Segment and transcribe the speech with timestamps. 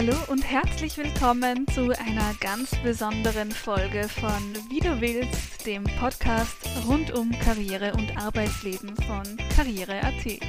[0.00, 6.56] Hallo und herzlich willkommen zu einer ganz besonderen Folge von Wie du willst, dem Podcast
[6.86, 9.24] rund um Karriere und Arbeitsleben von
[9.56, 10.40] Karriere.at.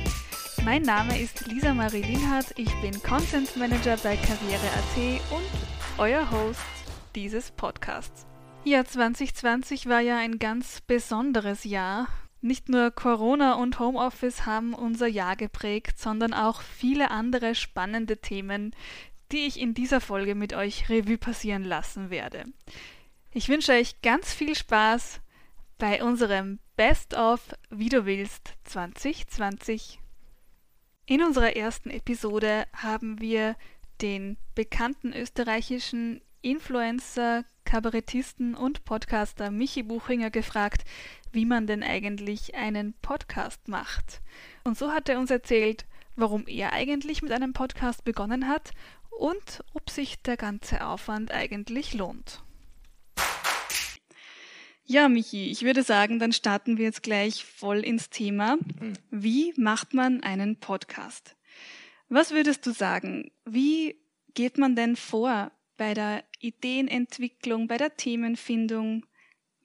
[0.64, 6.61] Mein Name ist Lisa Marie Linhardt, ich bin Content Manager bei Karriere.at und euer Host
[7.16, 8.27] dieses Podcasts.
[8.66, 12.07] Ja, 2020 war ja ein ganz besonderes Jahr.
[12.41, 18.74] Nicht nur Corona und Homeoffice haben unser Jahr geprägt, sondern auch viele andere spannende Themen,
[19.32, 22.46] die ich in dieser Folge mit euch Revue passieren lassen werde.
[23.32, 25.21] Ich wünsche euch ganz viel Spaß
[25.78, 30.00] bei unserem Best of Wie du willst 2020.
[31.05, 33.55] In unserer ersten Episode haben wir
[34.02, 40.86] den bekannten österreichischen Influencer, Kabarettisten und Podcaster Michi Buchinger gefragt,
[41.31, 44.22] wie man denn eigentlich einen Podcast macht.
[44.64, 48.72] Und so hat er uns erzählt, warum er eigentlich mit einem Podcast begonnen hat
[49.20, 52.42] und ob sich der ganze Aufwand eigentlich lohnt.
[54.86, 58.56] Ja, Michi, ich würde sagen, dann starten wir jetzt gleich voll ins Thema.
[58.56, 58.94] Mhm.
[59.12, 61.36] Wie macht man einen Podcast?
[62.08, 63.31] Was würdest du sagen?
[63.45, 63.97] Wie
[64.34, 69.06] geht man denn vor bei der Ideenentwicklung, bei der Themenfindung?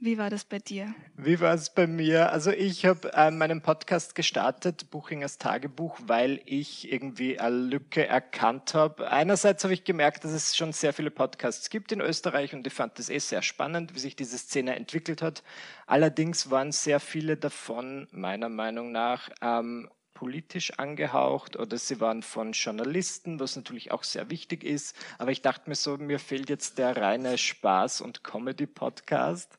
[0.04, 0.94] Wie war das bei dir?
[1.16, 2.30] Wie war es bei mir?
[2.30, 8.74] Also ich habe äh, meinen Podcast gestartet, Buchingers Tagebuch, weil ich irgendwie eine Lücke erkannt
[8.74, 9.10] habe.
[9.10, 12.74] Einerseits habe ich gemerkt, dass es schon sehr viele Podcasts gibt in Österreich und ich
[12.74, 15.42] fand das eh sehr spannend, wie sich diese Szene entwickelt hat.
[15.86, 22.52] Allerdings waren sehr viele davon meiner Meinung nach ähm, politisch angehaucht oder sie waren von
[22.52, 24.94] Journalisten, was natürlich auch sehr wichtig ist.
[25.16, 29.56] Aber ich dachte mir so, mir fehlt jetzt der reine Spaß- und Comedy-Podcast.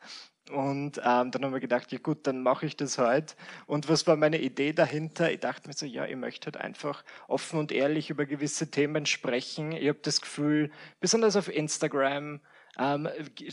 [0.51, 3.35] Und ähm, dann haben wir gedacht, ja gut, dann mache ich das halt.
[3.65, 5.31] Und was war meine Idee dahinter?
[5.31, 9.07] Ich dachte mir so, ja, ich möchte halt einfach offen und ehrlich über gewisse Themen
[9.07, 9.71] sprechen.
[9.71, 12.41] Ich habe das Gefühl, besonders auf Instagram,
[12.77, 13.07] ähm,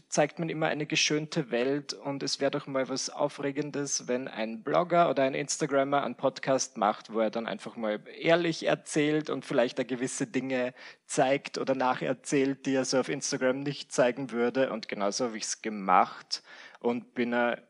[0.08, 4.62] zeigt man immer eine geschönte Welt und es wäre doch mal was Aufregendes, wenn ein
[4.62, 9.44] Blogger oder ein Instagrammer einen Podcast macht, wo er dann einfach mal ehrlich erzählt und
[9.44, 10.74] vielleicht da gewisse Dinge
[11.06, 14.72] zeigt oder nacherzählt, die er so auf Instagram nicht zeigen würde.
[14.72, 16.42] Und genauso habe ich es gemacht
[16.82, 17.62] und bin er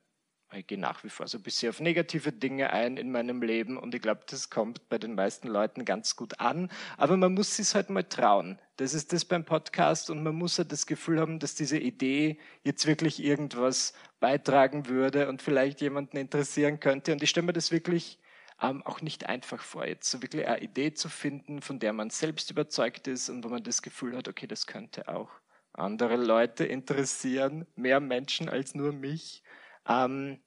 [0.55, 3.77] ich gehe nach wie vor so ein bisschen auf negative Dinge ein in meinem Leben
[3.77, 6.71] und ich glaube, das kommt bei den meisten Leuten ganz gut an.
[6.97, 8.59] Aber man muss sich halt mal trauen.
[8.77, 12.39] Das ist das beim Podcast und man muss halt das Gefühl haben, dass diese Idee
[12.65, 17.12] jetzt wirklich irgendwas beitragen würde und vielleicht jemanden interessieren könnte.
[17.12, 18.19] Und ich stelle mir das wirklich
[18.61, 22.11] ähm, auch nicht einfach vor, jetzt so wirklich eine Idee zu finden, von der man
[22.11, 25.31] selbst überzeugt ist und wo man das Gefühl hat, okay, das könnte auch
[25.72, 29.43] andere Leute interessieren, mehr Menschen als nur mich.
[29.87, 30.41] Ähm,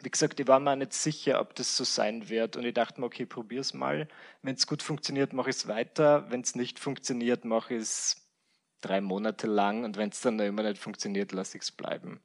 [0.00, 2.56] wie gesagt, ich war mir nicht sicher, ob das so sein wird.
[2.56, 4.08] Und ich dachte mir, okay, probier's mal.
[4.42, 6.30] Wenn es gut funktioniert, mache ich es weiter.
[6.30, 8.28] Wenn es nicht funktioniert, mache ich es
[8.80, 9.84] drei Monate lang.
[9.84, 12.20] Und wenn es dann noch immer nicht funktioniert, lasse ich es bleiben.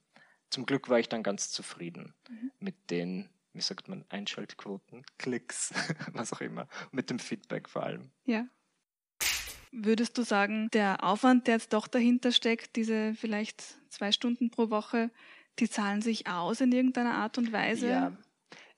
[0.49, 2.51] Zum Glück war ich dann ganz zufrieden mhm.
[2.59, 5.73] mit den, wie sagt man, Einschaltquoten, Klicks,
[6.13, 8.11] was auch immer, mit dem Feedback vor allem.
[8.25, 8.45] Ja.
[9.75, 14.69] Würdest du sagen, der Aufwand, der jetzt doch dahinter steckt, diese vielleicht zwei Stunden pro
[14.69, 15.09] Woche,
[15.59, 17.89] die zahlen sich aus in irgendeiner Art und Weise?
[17.89, 18.11] Ja,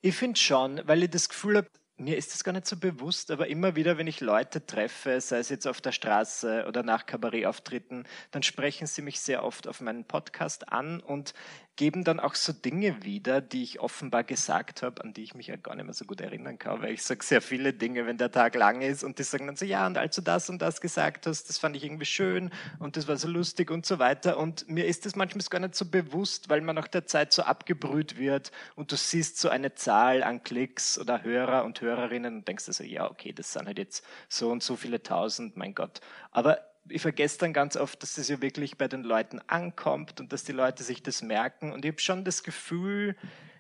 [0.01, 3.31] ich finde schon, weil ich das Gefühl habe, mir ist das gar nicht so bewusst,
[3.31, 7.05] aber immer wieder, wenn ich Leute treffe, sei es jetzt auf der Straße oder nach
[7.05, 11.33] Kabarettauftritten, dann sprechen sie mich sehr oft auf meinen Podcast an und
[11.75, 15.47] geben dann auch so Dinge wieder, die ich offenbar gesagt habe, an die ich mich
[15.47, 18.17] ja gar nicht mehr so gut erinnern kann, weil ich sage sehr viele Dinge, wenn
[18.17, 20.61] der Tag lang ist und die sagen dann so, ja, und als du das und
[20.61, 23.99] das gesagt hast, das fand ich irgendwie schön und das war so lustig und so
[23.99, 27.33] weiter und mir ist das manchmal gar nicht so bewusst, weil man nach der Zeit
[27.33, 32.37] so abgebrüht wird und du siehst so eine Zahl an Klicks oder Hörer und Hörerinnen
[32.37, 35.57] und denkst dir so, ja, okay, das sind halt jetzt so und so viele tausend,
[35.57, 35.99] mein Gott.
[36.31, 36.59] Aber
[36.89, 40.43] ich vergesse dann ganz oft, dass das ja wirklich bei den Leuten ankommt und dass
[40.43, 41.71] die Leute sich das merken.
[41.71, 43.15] Und ich habe schon das Gefühl,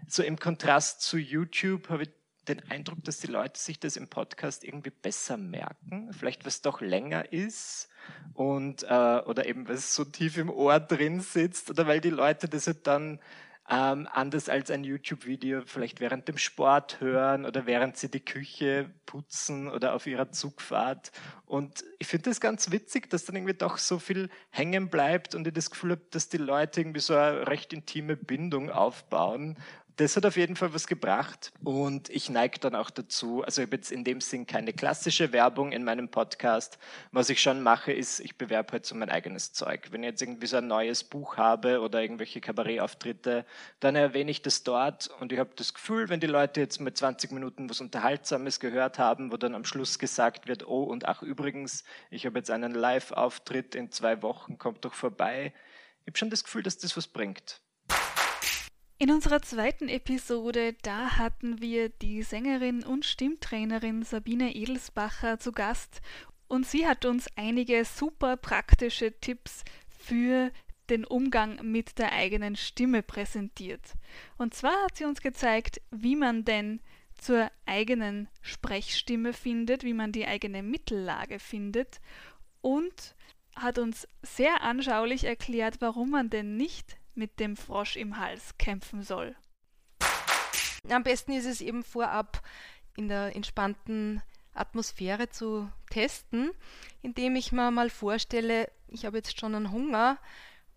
[0.07, 2.09] so im Kontrast zu YouTube habe ich
[2.47, 6.13] den Eindruck, dass die Leute sich das im Podcast irgendwie besser merken.
[6.13, 7.89] Vielleicht, was doch länger ist
[8.33, 8.87] und äh,
[9.25, 12.85] oder eben was so tief im Ohr drin sitzt oder weil die Leute das halt
[12.85, 13.19] dann
[13.67, 18.91] ähm, anders als ein YouTube-Video vielleicht während dem Sport hören oder während sie die Küche
[19.07, 21.11] putzen oder auf ihrer Zugfahrt.
[21.45, 25.47] Und ich finde das ganz witzig, dass dann irgendwie doch so viel hängen bleibt und
[25.47, 29.57] ich das Gefühl habe, dass die Leute irgendwie so eine recht intime Bindung aufbauen
[29.97, 33.67] das hat auf jeden Fall was gebracht und ich neige dann auch dazu, also ich
[33.67, 36.77] habe jetzt in dem Sinn keine klassische Werbung in meinem Podcast.
[37.11, 39.87] Was ich schon mache, ist, ich bewerbe halt so mein eigenes Zeug.
[39.91, 43.45] Wenn ich jetzt irgendwie so ein neues Buch habe oder irgendwelche Kabarettauftritte,
[43.79, 46.97] dann erwähne ich das dort und ich habe das Gefühl, wenn die Leute jetzt mit
[46.97, 51.21] 20 Minuten was Unterhaltsames gehört haben, wo dann am Schluss gesagt wird, oh und ach
[51.21, 55.53] übrigens, ich habe jetzt einen Live-Auftritt in zwei Wochen, kommt doch vorbei.
[56.01, 57.61] Ich habe schon das Gefühl, dass das was bringt.
[58.97, 66.01] In unserer zweiten Episode, da hatten wir die Sängerin und Stimmtrainerin Sabine Edelsbacher zu Gast
[66.47, 70.49] und sie hat uns einige super praktische Tipps für
[70.89, 73.81] den Umgang mit der eigenen Stimme präsentiert.
[74.37, 76.79] Und zwar hat sie uns gezeigt, wie man denn
[77.15, 81.99] zur eigenen Sprechstimme findet, wie man die eigene Mittellage findet
[82.61, 83.15] und
[83.57, 89.03] hat uns sehr anschaulich erklärt, warum man denn nicht mit dem Frosch im Hals kämpfen
[89.03, 89.35] soll.
[90.89, 92.41] Am besten ist es eben vorab
[92.95, 94.21] in der entspannten
[94.53, 96.51] Atmosphäre zu testen,
[97.01, 100.17] indem ich mir mal vorstelle, ich habe jetzt schon einen Hunger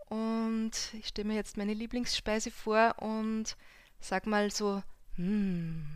[0.06, 3.56] und ich stelle mir jetzt meine Lieblingsspeise vor und
[4.00, 4.82] sag mal so,
[5.17, 5.87] hm,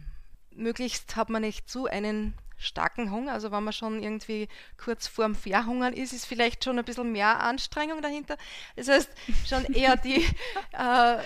[0.54, 3.32] möglichst hat man nicht zu einen starken Hunger.
[3.32, 7.40] Also wenn man schon irgendwie kurz vorm Verhungern ist, ist vielleicht schon ein bisschen mehr
[7.40, 8.36] Anstrengung dahinter.
[8.76, 9.10] Das heißt,
[9.46, 10.24] schon eher die,
[10.72, 11.18] äh,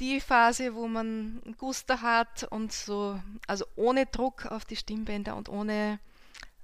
[0.00, 5.48] die Phase, wo man Guster hat und so, also ohne Druck auf die Stimmbänder und
[5.48, 6.00] ohne,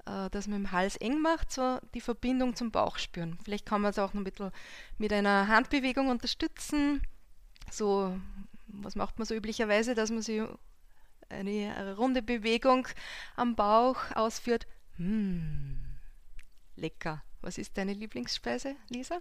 [0.07, 3.39] äh, dass man im Hals eng macht, so die Verbindung zum Bauch spüren.
[3.45, 4.53] Vielleicht kann man es auch noch ein bisschen
[4.99, 7.03] mit einer Handbewegung unterstützen.
[7.71, 8.19] So,
[8.69, 10.43] was macht man so üblicherweise, dass man sich
[11.28, 12.88] eine runde Bewegung
[13.37, 14.67] am Bauch ausführt.
[14.99, 15.76] Mmh,
[16.76, 17.23] lecker.
[17.40, 19.20] Was ist deine Lieblingsspeise, Lisa?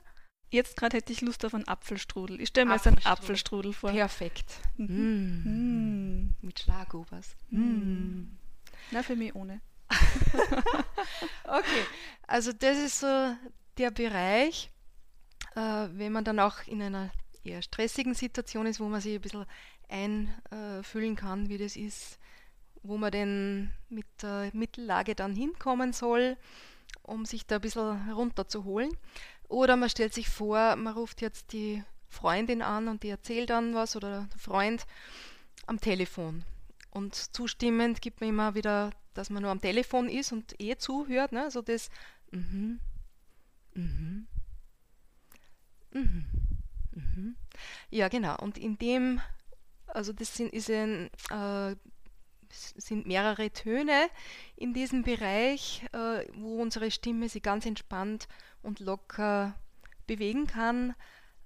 [0.49, 2.39] Jetzt gerade hätte ich Lust auf einen Apfelstrudel.
[2.39, 3.91] Ich stelle mir jetzt einen Apfelstrudel vor.
[3.91, 4.59] Perfekt.
[4.77, 5.43] Mhm.
[5.43, 6.35] Mm.
[6.41, 7.35] Mit Schlagobers.
[7.49, 8.37] Mm.
[8.91, 9.61] Na, für mich ohne.
[11.43, 11.85] okay,
[12.25, 13.35] also das ist so
[13.77, 14.71] der Bereich,
[15.55, 17.11] äh, wenn man dann auch in einer
[17.43, 19.45] eher stressigen Situation ist, wo man sich ein bisschen
[19.89, 22.19] einfühlen kann, wie das ist,
[22.83, 26.37] wo man denn mit der Mittellage dann hinkommen soll,
[27.01, 28.91] um sich da ein bisschen runterzuholen.
[29.47, 33.75] Oder man stellt sich vor, man ruft jetzt die Freundin an und die erzählt dann
[33.75, 34.85] was oder der Freund
[35.67, 36.43] am Telefon.
[36.91, 41.31] Und zustimmend gibt man immer wieder, dass man nur am Telefon ist und eh zuhört.
[41.31, 41.43] Ne?
[41.43, 41.89] Also das
[42.31, 42.79] mhm,
[43.73, 44.27] mhm,
[45.91, 46.25] mhm,
[46.91, 47.35] mhm.
[47.89, 48.37] Ja, genau.
[48.37, 49.19] Und in dem
[49.95, 51.75] also das sind, ist ein, äh,
[52.49, 54.07] sind mehrere Töne
[54.55, 58.27] in diesem Bereich, äh, wo unsere Stimme sich ganz entspannt
[58.61, 59.55] und locker
[60.07, 60.95] bewegen kann.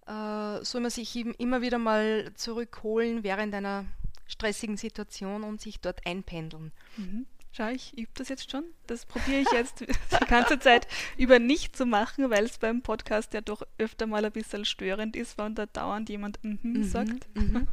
[0.06, 3.86] Äh, soll man sich eben immer wieder mal zurückholen während einer
[4.26, 6.72] stressigen Situation und sich dort einpendeln.
[6.98, 7.26] Mhm.
[7.52, 8.64] Schau, ich übe das jetzt schon.
[8.86, 10.88] Das probiere ich jetzt die ganze Zeit
[11.18, 15.16] über nicht zu machen, weil es beim Podcast ja doch öfter mal ein bisschen störend
[15.16, 17.36] ist, wenn da dauernd jemand mm -hmm mhm, sagt.
[17.36, 17.68] Mhm.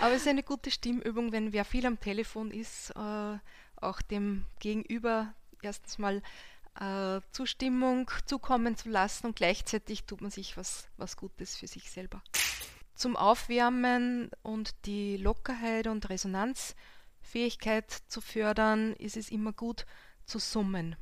[0.00, 3.38] Aber es ist eine gute Stimmübung, wenn wer viel am Telefon ist, äh,
[3.76, 6.22] auch dem Gegenüber erstens mal
[6.78, 11.90] äh, Zustimmung zukommen zu lassen und gleichzeitig tut man sich was, was Gutes für sich
[11.90, 12.22] selber.
[12.94, 19.84] Zum Aufwärmen und die Lockerheit und Resonanzfähigkeit zu fördern, ist es immer gut
[20.26, 20.94] zu summen.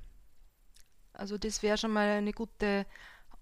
[1.13, 2.87] Also das wäre schon mal eine gute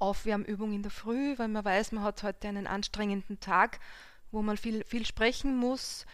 [0.00, 3.78] Aufwärmübung in der Früh, weil man weiß, man hat heute einen anstrengenden Tag
[4.34, 6.04] wo man viel, viel sprechen muss,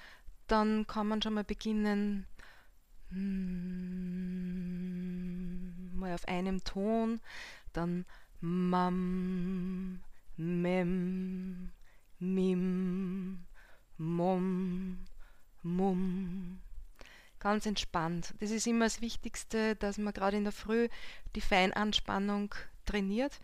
[0.47, 2.27] dann kann man schon mal beginnen,
[3.11, 3.19] mm,
[5.99, 7.21] mal auf einem Ton,
[7.73, 8.05] dann
[8.41, 10.01] mam,
[10.37, 11.71] mem,
[12.19, 13.47] mim,
[13.97, 14.99] mom,
[15.63, 16.61] mum.
[17.39, 18.35] Ganz entspannt.
[18.41, 20.89] Das ist immer das Wichtigste, dass man gerade in der Früh
[21.35, 23.41] die Feinanspannung trainiert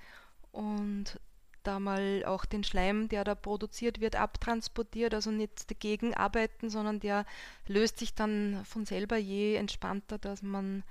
[0.52, 1.18] und
[1.66, 7.00] da mal auch den Schleim, der da produziert wird, abtransportiert, also nicht dagegen arbeiten, sondern
[7.00, 7.26] der
[7.66, 10.85] löst sich dann von selber je entspannter, dass man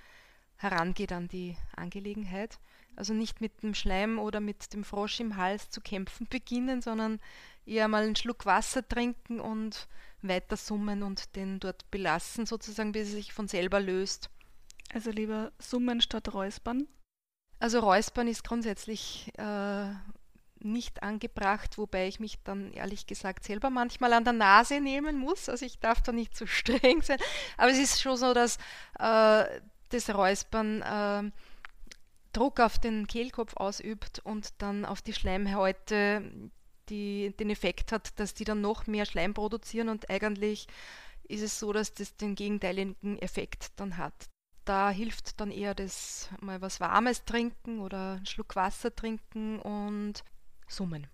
[0.58, 2.60] herangeht an die Angelegenheit.
[2.96, 7.20] Also nicht mit dem Schleim oder mit dem Frosch im Hals zu kämpfen beginnen, sondern
[7.66, 9.88] eher mal einen Schluck Wasser trinken und
[10.22, 14.30] weiter summen und den dort belassen, sozusagen, bis er sich von selber löst.
[14.94, 16.88] Also lieber summen statt räuspern?
[17.60, 19.94] Also räuspern ist grundsätzlich äh,
[20.60, 25.50] nicht angebracht, wobei ich mich dann ehrlich gesagt selber manchmal an der Nase nehmen muss.
[25.50, 27.20] Also ich darf da nicht zu so streng sein.
[27.58, 28.58] Aber es ist schon so, dass
[29.00, 31.32] äh, das Räuspern äh,
[32.34, 36.50] Druck auf den Kehlkopf ausübt und dann auf die Schleimhäute,
[36.90, 40.68] die, den Effekt hat, dass die dann noch mehr Schleim produzieren und eigentlich
[41.28, 44.30] ist es so, dass das den gegenteiligen Effekt dann hat.
[44.66, 50.24] Da hilft dann eher das mal was Warmes trinken oder einen Schluck Wasser trinken und
[50.68, 51.08] summen.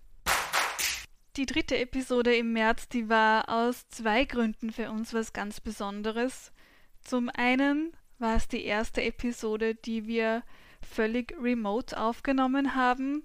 [1.36, 6.52] Die dritte Episode im März, die war aus zwei Gründen für uns was ganz Besonderes.
[7.00, 10.42] Zum einen war es die erste Episode, die wir
[10.82, 13.22] völlig remote aufgenommen haben.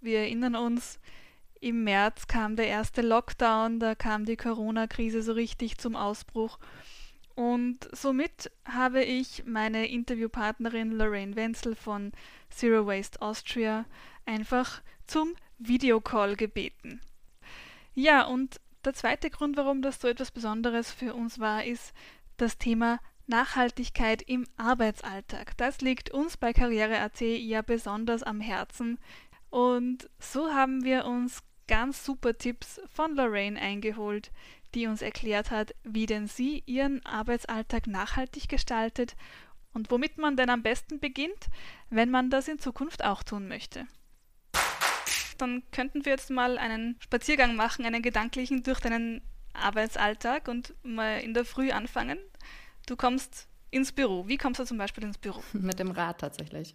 [0.00, 1.00] Wir erinnern uns,
[1.60, 6.58] im März kam der erste Lockdown, da kam die Corona-Krise so richtig zum Ausbruch.
[7.34, 12.12] Und somit habe ich meine Interviewpartnerin Lorraine Wenzel von
[12.50, 13.86] Zero Waste Austria
[14.26, 17.00] einfach zum Videocall gebeten.
[17.94, 21.94] Ja, und der zweite Grund, warum das so etwas Besonderes für uns war, ist
[22.36, 25.56] das Thema Nachhaltigkeit im Arbeitsalltag.
[25.56, 28.98] Das liegt uns bei Karriere.at ja besonders am Herzen.
[29.50, 34.30] Und so haben wir uns ganz super Tipps von Lorraine eingeholt,
[34.74, 39.16] die uns erklärt hat, wie denn sie ihren Arbeitsalltag nachhaltig gestaltet
[39.72, 41.48] und womit man denn am besten beginnt,
[41.90, 43.86] wenn man das in Zukunft auch tun möchte.
[45.38, 49.22] Dann könnten wir jetzt mal einen Spaziergang machen, einen gedanklichen durch deinen
[49.52, 52.18] Arbeitsalltag und mal in der Früh anfangen.
[52.86, 54.26] Du kommst ins Büro.
[54.28, 55.42] Wie kommst du zum Beispiel ins Büro?
[55.52, 56.74] Mit dem Rad tatsächlich.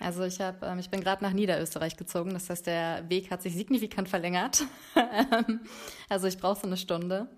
[0.00, 2.32] Also ich habe, ähm, ich bin gerade nach Niederösterreich gezogen.
[2.32, 4.64] Das heißt, der Weg hat sich signifikant verlängert.
[6.08, 7.28] also ich brauche so eine Stunde.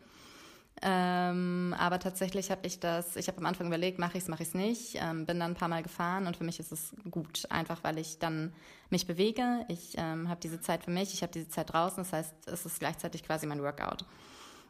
[0.86, 4.42] Ähm, aber tatsächlich habe ich das, ich habe am Anfang überlegt, mache ich es, mache
[4.42, 6.94] ich es nicht, ähm, bin dann ein paar Mal gefahren und für mich ist es
[7.10, 8.52] gut, einfach weil ich dann
[8.90, 12.12] mich bewege, ich ähm, habe diese Zeit für mich, ich habe diese Zeit draußen, das
[12.12, 14.04] heißt, es ist gleichzeitig quasi mein Workout.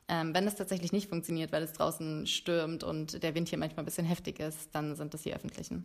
[0.07, 3.83] Ähm, wenn es tatsächlich nicht funktioniert, weil es draußen stürmt und der Wind hier manchmal
[3.83, 5.85] ein bisschen heftig ist, dann sind das die öffentlichen.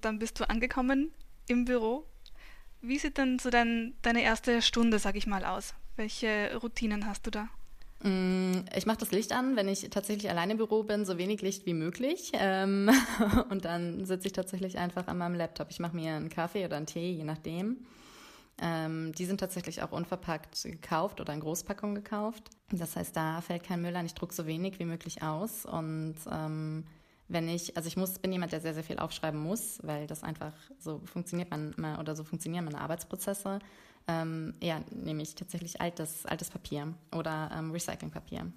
[0.00, 1.10] Dann bist du angekommen
[1.48, 2.06] im Büro.
[2.80, 5.74] Wie sieht denn so dein, deine erste Stunde, sag ich mal, aus?
[5.96, 7.48] Welche Routinen hast du da?
[8.02, 11.42] Mm, ich mache das Licht an, wenn ich tatsächlich alleine im Büro bin, so wenig
[11.42, 12.32] Licht wie möglich.
[12.34, 12.90] Ähm,
[13.50, 15.68] und dann sitze ich tatsächlich einfach an meinem Laptop.
[15.70, 17.86] Ich mache mir einen Kaffee oder einen Tee, je nachdem.
[18.60, 22.50] Ähm, die sind tatsächlich auch unverpackt gekauft oder in Großpackung gekauft.
[22.70, 24.06] Das heißt, da fällt kein Müll an.
[24.06, 25.66] Ich drucke so wenig wie möglich aus.
[25.66, 26.84] Und ähm,
[27.28, 30.22] wenn ich, also ich muss, bin jemand, der sehr, sehr viel aufschreiben muss, weil das
[30.22, 33.58] einfach so funktioniert man oder so funktionieren meine Arbeitsprozesse.
[34.06, 38.52] Ähm, ja, nehme ich tatsächlich altes, altes Papier oder ähm, Recyclingpapier.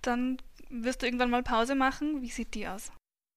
[0.00, 0.38] Dann
[0.70, 2.22] wirst du irgendwann mal Pause machen.
[2.22, 2.90] Wie sieht die aus?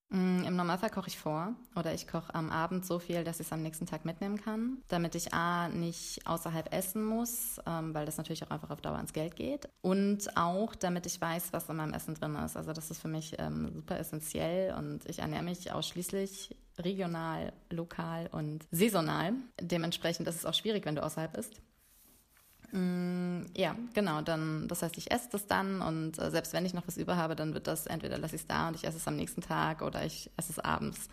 [0.10, 3.48] Mm, Im Normalfall koche ich vor oder ich koche am Abend so viel, dass ich
[3.48, 8.06] es am nächsten Tag mitnehmen kann, damit ich A nicht außerhalb essen muss, ähm, weil
[8.06, 11.70] das natürlich auch einfach auf Dauer ins Geld geht und auch damit ich weiß, was
[11.70, 12.56] in meinem Essen drin ist.
[12.56, 18.28] Also das ist für mich ähm, super essentiell und ich ernähre mich ausschließlich regional, lokal
[18.32, 19.34] und saisonal.
[19.60, 21.62] Dementsprechend ist es auch schwierig, wenn du außerhalb isst.
[22.76, 24.22] Mm, ja, genau.
[24.22, 27.16] Dann, das heißt, ich esse das dann und äh, selbst wenn ich noch was über
[27.16, 29.40] habe, dann wird das entweder lasse ich es da und ich esse es am nächsten
[29.40, 31.08] Tag oder ich esse es abends.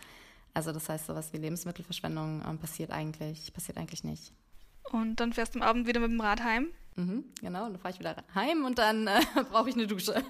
[0.54, 4.32] Also das heißt, sowas wie Lebensmittelverschwendung ähm, passiert eigentlich, passiert eigentlich nicht.
[4.90, 6.66] Und dann fährst du am Abend wieder mit dem Rad heim?
[6.96, 10.20] Mhm, genau, dann fahre ich wieder heim und dann äh, brauche ich eine Dusche.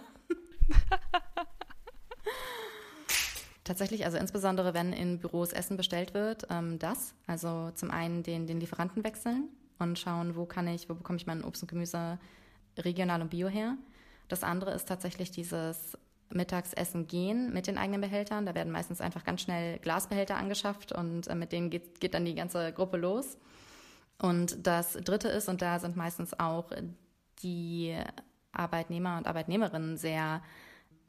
[3.65, 7.15] Tatsächlich, also insbesondere wenn in Büros Essen bestellt wird, ähm, das.
[7.27, 9.49] Also zum einen den, den Lieferanten wechseln
[9.83, 12.19] und schauen, wo kann ich, wo bekomme ich mein Obst und Gemüse
[12.79, 13.77] regional und bio her.
[14.29, 15.99] Das andere ist tatsächlich dieses
[16.31, 18.47] Mittagsessen gehen mit den eigenen Behältern.
[18.47, 22.25] Da werden meistens einfach ganz schnell Glasbehälter angeschafft und äh, mit denen geht, geht dann
[22.25, 23.37] die ganze Gruppe los.
[24.19, 26.71] Und das dritte ist, und da sind meistens auch
[27.43, 27.97] die
[28.53, 30.43] Arbeitnehmer und Arbeitnehmerinnen sehr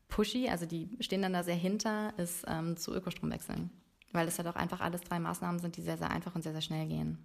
[0.08, 3.70] pushy, also die stehen dann da sehr hinter, ist ähm, zu Ökostrom wechseln.
[4.12, 6.44] Weil es ja halt doch einfach alles drei Maßnahmen sind, die sehr, sehr einfach und
[6.44, 7.18] sehr, sehr schnell gehen.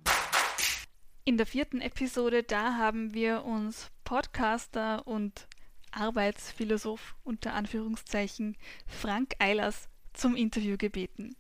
[1.29, 5.47] In der vierten Episode, da haben wir uns Podcaster und
[5.91, 8.57] Arbeitsphilosoph unter Anführungszeichen
[8.87, 11.37] Frank Eilers zum Interview gebeten.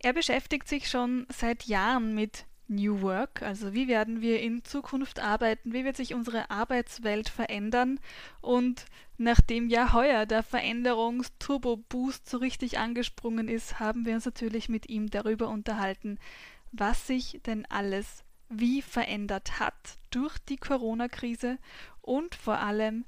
[0.00, 5.20] Er beschäftigt sich schon seit Jahren mit New Work, also wie werden wir in Zukunft
[5.20, 8.00] arbeiten, wie wird sich unsere Arbeitswelt verändern
[8.40, 8.86] und
[9.18, 15.10] nachdem ja heuer der Veränderungsturbo-Boost so richtig angesprungen ist, haben wir uns natürlich mit ihm
[15.10, 16.18] darüber unterhalten,
[16.72, 21.58] was sich denn alles wie verändert hat durch die Corona-Krise
[22.00, 23.04] und vor allem,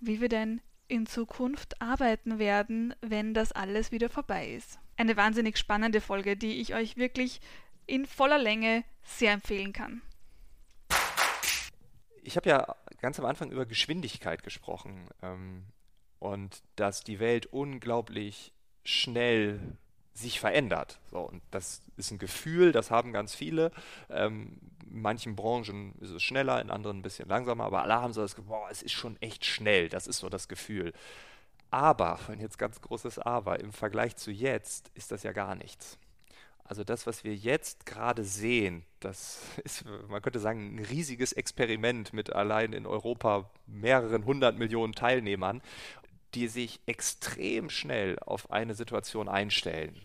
[0.00, 4.78] wie wir denn in Zukunft arbeiten werden, wenn das alles wieder vorbei ist.
[4.96, 7.40] Eine wahnsinnig spannende Folge, die ich euch wirklich
[7.86, 10.02] in voller Länge sehr empfehlen kann.
[12.22, 15.64] Ich habe ja ganz am Anfang über Geschwindigkeit gesprochen ähm,
[16.18, 18.52] und dass die Welt unglaublich
[18.84, 19.78] schnell
[20.14, 20.98] sich verändert.
[21.10, 23.70] So, und das ist ein Gefühl, das haben ganz viele.
[24.10, 24.58] Ähm,
[24.90, 28.22] in manchen Branchen ist es schneller, in anderen ein bisschen langsamer, aber alle haben so
[28.22, 30.92] das Gefühl, boah, es ist schon echt schnell, das ist so das Gefühl.
[31.70, 35.98] Aber, und jetzt ganz großes Aber, im Vergleich zu jetzt ist das ja gar nichts.
[36.64, 42.12] Also das, was wir jetzt gerade sehen, das ist, man könnte sagen, ein riesiges Experiment
[42.12, 45.62] mit allein in Europa mehreren hundert Millionen Teilnehmern,
[46.34, 49.98] die sich extrem schnell auf eine Situation einstellen.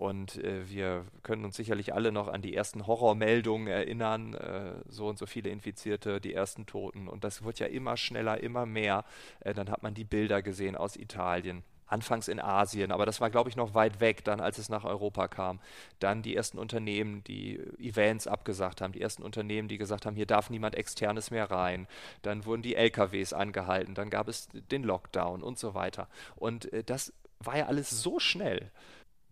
[0.00, 5.06] Und äh, wir können uns sicherlich alle noch an die ersten Horrormeldungen erinnern, äh, so
[5.08, 7.06] und so viele Infizierte, die ersten Toten.
[7.06, 9.04] Und das wird ja immer schneller, immer mehr.
[9.40, 11.64] Äh, dann hat man die Bilder gesehen aus Italien.
[11.86, 14.84] Anfangs in Asien, aber das war, glaube ich, noch weit weg, dann als es nach
[14.84, 15.60] Europa kam.
[15.98, 20.24] Dann die ersten Unternehmen, die Events abgesagt haben, die ersten Unternehmen, die gesagt haben, hier
[20.24, 21.86] darf niemand externes mehr rein.
[22.22, 26.08] Dann wurden die LKWs angehalten, dann gab es den Lockdown und so weiter.
[26.36, 28.70] Und äh, das war ja alles so schnell.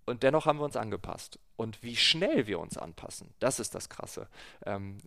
[0.09, 1.39] Und dennoch haben wir uns angepasst.
[1.57, 4.29] Und wie schnell wir uns anpassen, das ist das Krasse.
[4.65, 4.99] Ähm,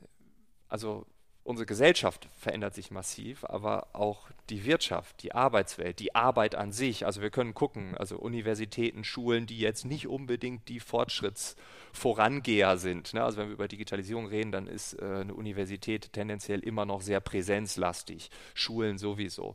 [0.68, 1.06] also
[1.44, 7.06] unsere Gesellschaft verändert sich massiv, aber auch die Wirtschaft, die Arbeitswelt, die Arbeit an sich.
[7.06, 13.14] Also wir können gucken, also Universitäten, Schulen, die jetzt nicht unbedingt die Fortschrittsvorangeher sind.
[13.14, 13.24] Ne?
[13.24, 17.20] Also wenn wir über Digitalisierung reden, dann ist äh, eine Universität tendenziell immer noch sehr
[17.22, 19.54] präsenzlastig, Schulen sowieso.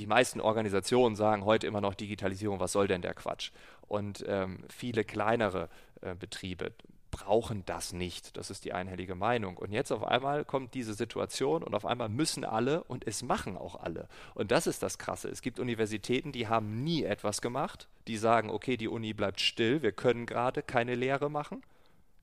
[0.00, 3.52] Die meisten Organisationen sagen heute immer noch Digitalisierung, was soll denn der Quatsch?
[3.90, 5.68] und ähm, viele kleinere
[6.00, 6.72] äh, Betriebe
[7.10, 8.36] brauchen das nicht.
[8.36, 9.56] Das ist die einhellige Meinung.
[9.56, 13.56] Und jetzt auf einmal kommt diese Situation und auf einmal müssen alle und es machen
[13.56, 14.06] auch alle.
[14.34, 15.28] Und das ist das Krasse.
[15.28, 17.88] Es gibt Universitäten, die haben nie etwas gemacht.
[18.06, 21.62] Die sagen, okay, die Uni bleibt still, wir können gerade keine Lehre machen.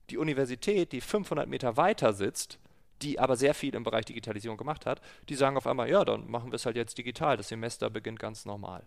[0.08, 2.58] Die Universität, die 500 Meter weiter sitzt,
[3.02, 6.30] die aber sehr viel im Bereich Digitalisierung gemacht hat, die sagen auf einmal, ja, dann
[6.30, 7.36] machen wir es halt jetzt digital.
[7.36, 8.84] Das Semester beginnt ganz normal.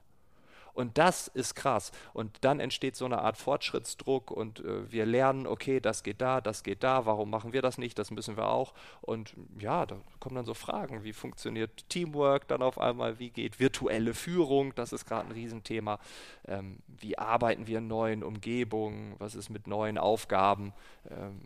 [0.74, 1.92] Und das ist krass.
[2.14, 6.42] Und dann entsteht so eine Art Fortschrittsdruck und äh, wir lernen, okay, das geht da,
[6.42, 8.74] das geht da, warum machen wir das nicht, das müssen wir auch.
[9.02, 13.60] Und ja, da kommen dann so Fragen, wie funktioniert Teamwork dann auf einmal, wie geht
[13.60, 16.00] virtuelle Führung, das ist gerade ein Riesenthema.
[16.48, 20.74] Ähm, wie arbeiten wir in neuen Umgebungen, was ist mit neuen Aufgaben.
[21.10, 21.40] Ähm,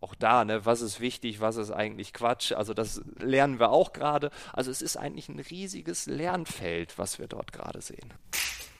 [0.00, 2.52] auch da, ne, was ist wichtig, was ist eigentlich Quatsch.
[2.52, 4.30] Also das lernen wir auch gerade.
[4.52, 8.12] Also es ist eigentlich ein riesiges Lernfeld, was wir dort gerade sehen.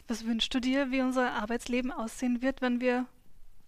[0.08, 3.06] Was wünschst du dir, wie unser Arbeitsleben aussehen wird, wenn wir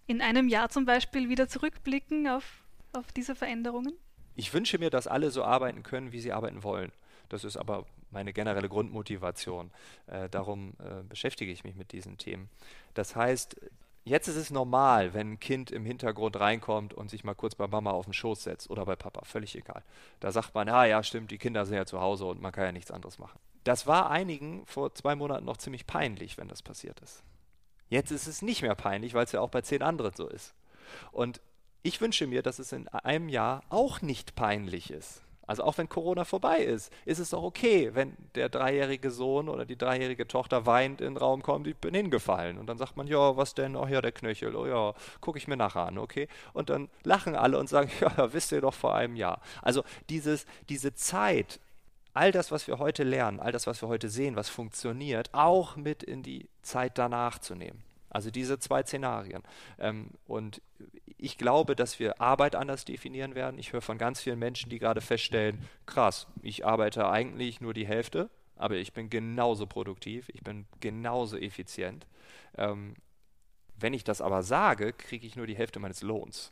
[0.07, 2.43] in einem Jahr zum Beispiel wieder zurückblicken auf,
[2.91, 3.93] auf diese Veränderungen?
[4.35, 6.91] Ich wünsche mir, dass alle so arbeiten können, wie sie arbeiten wollen.
[7.29, 9.71] Das ist aber meine generelle Grundmotivation.
[10.07, 12.49] Äh, darum äh, beschäftige ich mich mit diesen Themen.
[12.93, 13.55] Das heißt,
[14.05, 17.67] Jetzt ist es normal, wenn ein Kind im Hintergrund reinkommt und sich mal kurz bei
[17.67, 19.81] Mama auf den Schoß setzt oder bei Papa, völlig egal.
[20.19, 22.65] Da sagt man, ah ja, stimmt, die Kinder sind ja zu Hause und man kann
[22.65, 23.39] ja nichts anderes machen.
[23.63, 27.23] Das war einigen vor zwei Monaten noch ziemlich peinlich, wenn das passiert ist.
[27.87, 30.53] Jetzt ist es nicht mehr peinlich, weil es ja auch bei zehn anderen so ist.
[31.13, 31.39] Und
[31.81, 35.21] ich wünsche mir, dass es in einem Jahr auch nicht peinlich ist.
[35.45, 39.65] Also auch wenn Corona vorbei ist, ist es doch okay, wenn der dreijährige Sohn oder
[39.65, 42.57] die dreijährige Tochter weint in den Raum kommt, ich bin hingefallen.
[42.57, 43.75] Und dann sagt man, ja, was denn?
[43.75, 46.27] Oh ja, der Knöchel, oh ja, gucke ich mir nachher an, okay?
[46.53, 49.41] Und dann lachen alle und sagen, ja, wisst ihr doch vor einem Jahr.
[49.61, 51.59] Also dieses, diese Zeit,
[52.13, 55.75] all das, was wir heute lernen, all das, was wir heute sehen, was funktioniert, auch
[55.75, 57.83] mit in die Zeit danach zu nehmen.
[58.09, 59.43] Also diese zwei Szenarien.
[59.79, 60.61] Ähm, und
[61.23, 63.57] ich glaube, dass wir Arbeit anders definieren werden.
[63.57, 67.87] Ich höre von ganz vielen Menschen, die gerade feststellen, krass, ich arbeite eigentlich nur die
[67.87, 72.05] Hälfte, aber ich bin genauso produktiv, ich bin genauso effizient.
[72.57, 72.95] Ähm,
[73.79, 76.51] wenn ich das aber sage, kriege ich nur die Hälfte meines Lohns.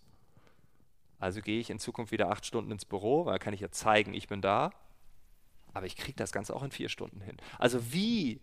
[1.19, 4.13] Also gehe ich in Zukunft wieder acht Stunden ins Büro, weil kann ich ja zeigen,
[4.13, 4.71] ich bin da.
[5.73, 7.35] Aber ich kriege das Ganze auch in vier Stunden hin.
[7.59, 8.39] Also wie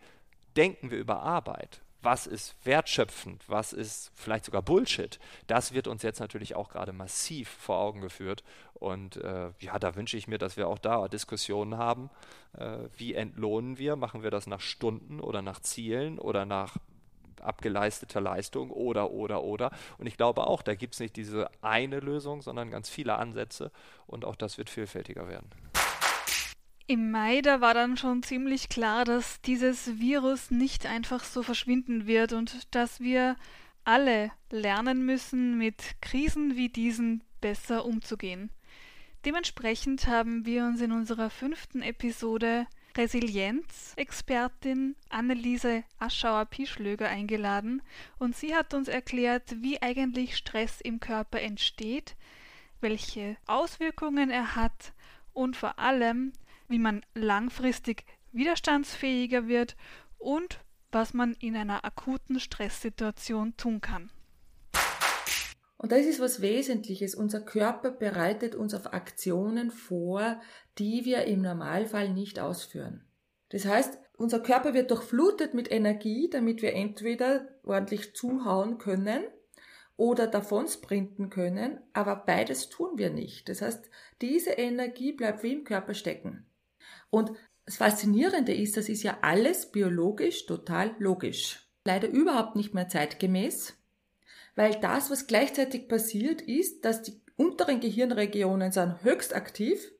[0.56, 1.80] denken wir über Arbeit?
[2.02, 6.92] Was ist wertschöpfend, was ist vielleicht sogar Bullshit, das wird uns jetzt natürlich auch gerade
[6.92, 8.44] massiv vor Augen geführt.
[8.74, 12.11] Und äh, ja, da wünsche ich mir, dass wir auch da Diskussionen haben.
[12.56, 13.96] Äh, wie entlohnen wir?
[13.96, 16.76] Machen wir das nach Stunden oder nach Zielen oder nach
[17.40, 19.70] abgeleisteter Leistung oder, oder, oder.
[19.98, 23.70] Und ich glaube auch, da gibt es nicht diese eine Lösung, sondern ganz viele Ansätze.
[24.06, 25.50] Und auch das wird vielfältiger werden.
[26.90, 32.07] Im Mai, da war dann schon ziemlich klar, dass dieses Virus nicht einfach so verschwinden
[32.07, 33.37] wird und dass wir
[33.85, 38.48] alle lernen müssen, mit Krisen wie diesen besser umzugehen.
[39.27, 47.83] Dementsprechend haben wir uns in unserer fünften Episode Resilienz-Expertin Anneliese Aschauer-Pischlöger eingeladen
[48.18, 52.16] und sie hat uns erklärt, wie eigentlich Stress im Körper entsteht,
[52.81, 54.94] welche Auswirkungen er hat
[55.35, 56.33] und vor allem,
[56.68, 59.76] wie man langfristig widerstandsfähiger wird
[60.18, 60.61] und
[60.92, 64.11] was man in einer akuten Stresssituation tun kann.
[65.76, 67.14] Und das ist was Wesentliches.
[67.14, 70.40] Unser Körper bereitet uns auf Aktionen vor,
[70.78, 73.04] die wir im Normalfall nicht ausführen.
[73.50, 79.22] Das heißt, unser Körper wird durchflutet mit Energie, damit wir entweder ordentlich zuhauen können
[79.96, 83.48] oder davon sprinten können, aber beides tun wir nicht.
[83.48, 83.88] Das heißt,
[84.20, 86.47] diese Energie bleibt wie im Körper stecken.
[87.11, 87.33] Und
[87.64, 91.68] das Faszinierende ist, das ist ja alles biologisch total logisch.
[91.85, 93.75] Leider überhaupt nicht mehr zeitgemäß,
[94.57, 99.92] weil das, was gleichzeitig passiert, ist, dass die unteren Gehirnregionen sind höchst aktiv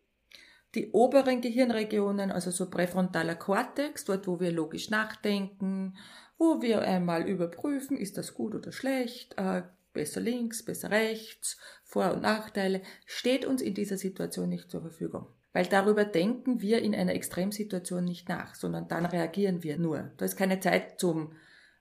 [0.75, 5.97] die oberen Gehirnregionen, also so präfrontaler Kortex, dort wo wir logisch nachdenken,
[6.37, 12.13] wo wir einmal überprüfen, ist das gut oder schlecht, äh, besser links, besser rechts, Vor-
[12.13, 15.27] und Nachteile, steht uns in dieser Situation nicht zur Verfügung.
[15.53, 20.13] Weil darüber denken wir in einer Extremsituation nicht nach, sondern dann reagieren wir nur.
[20.19, 21.33] Da ist keine Zeit zum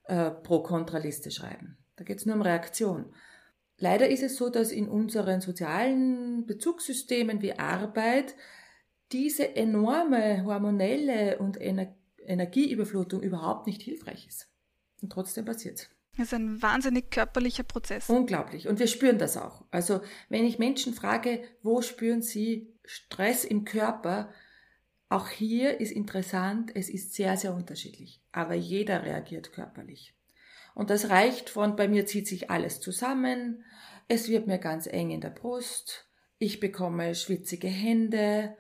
[0.05, 1.77] äh, Pro-Kontra-Liste schreiben.
[1.97, 3.13] Da geht es nur um Reaktion.
[3.77, 8.35] Leider ist es so, dass in unseren sozialen Bezugssystemen wie Arbeit
[9.11, 11.93] diese enorme hormonelle und Ener
[12.25, 14.49] Energieüberflutung überhaupt nicht hilfreich ist.
[15.01, 15.89] Und trotzdem passiert es.
[16.17, 18.09] Das ist ein wahnsinnig körperlicher Prozess.
[18.09, 18.67] Unglaublich.
[18.67, 19.63] Und wir spüren das auch.
[19.71, 24.33] Also wenn ich Menschen frage, wo spüren sie Stress im Körper,
[25.09, 28.21] auch hier ist interessant, es ist sehr, sehr unterschiedlich.
[28.31, 30.15] Aber jeder reagiert körperlich.
[30.73, 33.63] Und das reicht von, bei mir zieht sich alles zusammen,
[34.07, 36.07] es wird mir ganz eng in der Brust,
[36.39, 38.55] ich bekomme schwitzige Hände,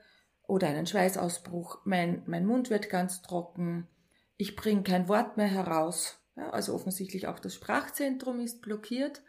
[0.47, 3.87] oder einen Schweißausbruch, mein, mein Mund wird ganz trocken,
[4.37, 6.19] ich bringe kein Wort mehr heraus.
[6.35, 9.21] Ja, also offensichtlich auch das Sprachzentrum ist blockiert.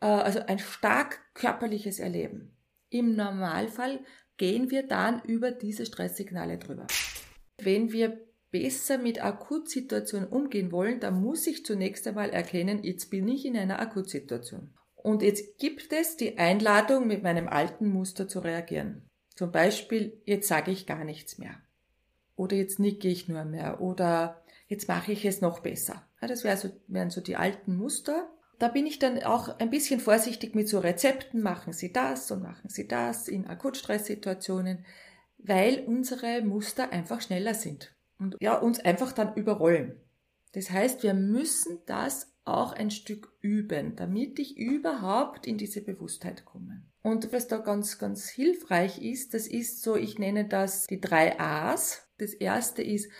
[0.00, 2.56] Äh, also ein stark körperliches Erleben.
[2.88, 4.00] Im Normalfall
[4.36, 6.86] gehen wir dann über diese Stresssignale drüber.
[7.58, 8.20] Wenn wir
[8.50, 13.56] besser mit Akutsituationen umgehen wollen, dann muss ich zunächst einmal erkennen, jetzt bin ich in
[13.56, 14.70] einer Akutsituation.
[14.94, 19.08] Und jetzt gibt es die Einladung, mit meinem alten Muster zu reagieren.
[19.34, 21.60] Zum Beispiel, jetzt sage ich gar nichts mehr.
[22.34, 23.80] Oder jetzt nicke ich nur mehr.
[23.80, 26.02] Oder jetzt mache ich es noch besser.
[26.20, 28.28] Das wären so die alten Muster.
[28.58, 31.42] Da bin ich dann auch ein bisschen vorsichtig mit so Rezepten.
[31.42, 34.84] Machen Sie das und machen Sie das in Akutstresssituationen,
[35.38, 40.00] weil unsere Muster einfach schneller sind und ja, uns einfach dann überrollen.
[40.52, 46.44] Das heißt, wir müssen das auch ein Stück üben, damit ich überhaupt in diese Bewusstheit
[46.44, 46.82] komme.
[47.02, 51.38] Und was da ganz, ganz hilfreich ist, das ist so, ich nenne das die drei
[51.38, 52.08] A's.
[52.18, 53.10] Das erste ist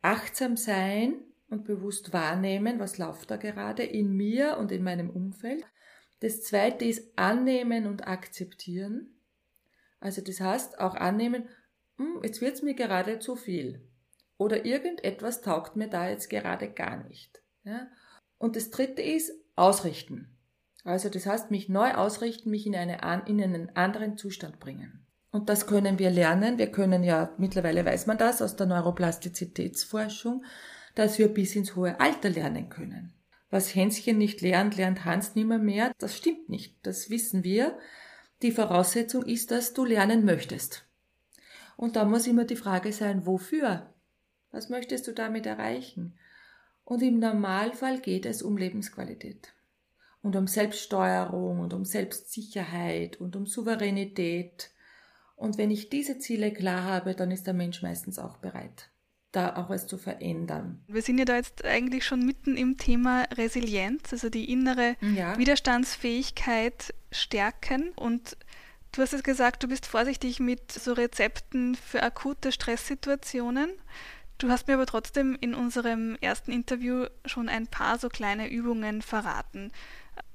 [0.00, 1.14] achtsam sein
[1.50, 5.64] und bewusst wahrnehmen, was läuft da gerade in mir und in meinem Umfeld.
[6.20, 9.20] Das zweite ist annehmen und akzeptieren.
[9.98, 11.48] Also das heißt auch annehmen,
[11.96, 13.86] hm, jetzt wird's mir gerade zu viel.
[14.38, 17.42] Oder irgendetwas taugt mir da jetzt gerade gar nicht.
[17.64, 17.88] Ja?
[18.38, 20.38] Und das dritte ist ausrichten.
[20.84, 25.06] Also das heißt, mich neu ausrichten, mich in, eine, in einen anderen Zustand bringen.
[25.30, 26.58] Und das können wir lernen.
[26.58, 30.44] Wir können ja, mittlerweile weiß man das aus der Neuroplastizitätsforschung,
[31.00, 33.14] dass wir bis ins hohe Alter lernen können.
[33.48, 35.92] Was Hänschen nicht lernt, lernt Hans nimmer mehr.
[35.96, 36.76] Das stimmt nicht.
[36.82, 37.78] Das wissen wir.
[38.42, 40.84] Die Voraussetzung ist, dass du lernen möchtest.
[41.78, 43.94] Und da muss immer die Frage sein, wofür?
[44.50, 46.18] Was möchtest du damit erreichen?
[46.84, 49.54] Und im Normalfall geht es um Lebensqualität
[50.20, 54.70] und um Selbststeuerung und um Selbstsicherheit und um Souveränität.
[55.34, 58.90] Und wenn ich diese Ziele klar habe, dann ist der Mensch meistens auch bereit,
[59.32, 60.82] da auch was zu verändern.
[60.88, 65.38] Wir sind ja da jetzt eigentlich schon mitten im Thema Resilienz, also die innere ja.
[65.38, 67.92] Widerstandsfähigkeit stärken.
[67.96, 68.36] Und
[68.92, 73.70] du hast es gesagt, du bist vorsichtig mit so Rezepten für akute Stresssituationen.
[74.38, 79.02] Du hast mir aber trotzdem in unserem ersten Interview schon ein paar so kleine Übungen
[79.02, 79.70] verraten.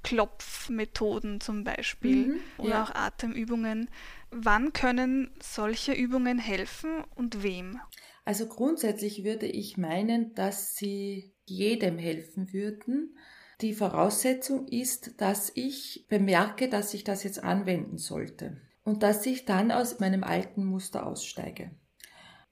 [0.04, 2.84] Klopfmethoden zum Beispiel mhm, oder ja.
[2.84, 3.90] auch Atemübungen.
[4.30, 7.80] Wann können solche Übungen helfen und wem?
[8.26, 13.18] Also grundsätzlich würde ich meinen, dass sie jedem helfen würden.
[13.62, 19.46] Die Voraussetzung ist, dass ich bemerke, dass ich das jetzt anwenden sollte und dass ich
[19.46, 21.72] dann aus meinem alten Muster aussteige.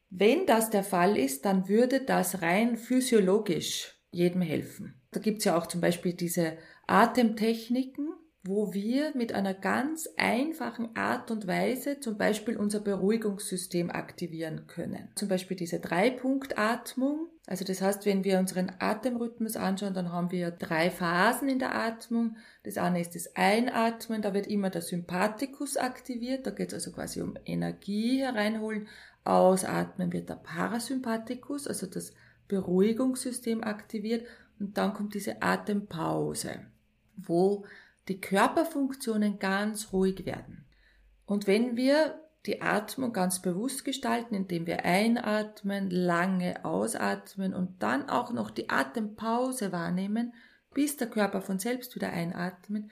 [0.10, 5.02] Wenn das der Fall ist, dann würde das rein physiologisch jedem helfen.
[5.12, 8.14] Da gibt es ja auch zum Beispiel diese Atemtechniken,
[8.46, 15.08] wo wir mit einer ganz einfachen Art und Weise zum Beispiel unser Beruhigungssystem aktivieren können.
[15.16, 17.28] Zum Beispiel diese Dreipunktatmung.
[17.48, 21.74] Also das heißt, wenn wir unseren Atemrhythmus anschauen, dann haben wir drei Phasen in der
[21.74, 22.36] Atmung.
[22.64, 26.92] Das eine ist das Einatmen, da wird immer der Sympathikus aktiviert, da geht es also
[26.92, 28.88] quasi um Energie hereinholen.
[29.24, 32.14] Ausatmen wird der Parasympathikus, also das
[32.50, 34.28] Beruhigungssystem aktiviert
[34.60, 36.60] und dann kommt diese Atempause
[37.16, 37.66] wo
[38.08, 40.66] die Körperfunktionen ganz ruhig werden.
[41.26, 48.10] Und wenn wir die Atmung ganz bewusst gestalten, indem wir einatmen, lange ausatmen und dann
[48.10, 50.34] auch noch die Atempause wahrnehmen,
[50.74, 52.90] bis der Körper von selbst wieder einatmet,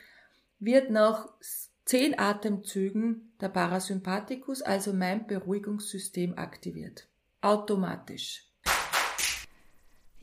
[0.59, 1.27] wird nach
[1.83, 7.09] zehn Atemzügen der Parasympathikus, also mein Beruhigungssystem, aktiviert.
[7.41, 8.50] Automatisch.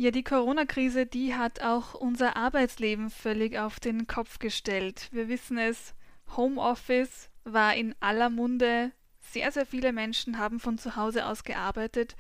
[0.01, 5.09] Ja, die Corona-Krise, die hat auch unser Arbeitsleben völlig auf den Kopf gestellt.
[5.11, 5.93] Wir wissen es,
[6.37, 8.93] Homeoffice war in aller Munde.
[9.19, 12.15] Sehr, sehr viele Menschen haben von zu Hause aus gearbeitet.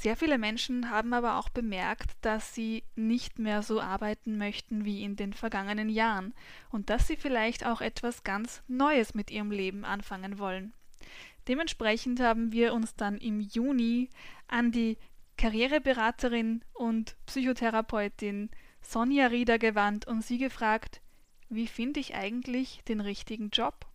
[0.00, 5.02] Sehr viele Menschen haben aber auch bemerkt, dass sie nicht mehr so arbeiten möchten wie
[5.02, 6.32] in den vergangenen Jahren
[6.70, 10.72] und dass sie vielleicht auch etwas ganz Neues mit ihrem Leben anfangen wollen.
[11.46, 14.08] Dementsprechend haben wir uns dann im Juni
[14.46, 14.96] an die
[15.38, 18.50] Karriereberaterin und Psychotherapeutin
[18.82, 21.00] Sonja Rieder gewandt und sie gefragt,
[21.48, 23.86] wie finde ich eigentlich den richtigen Job?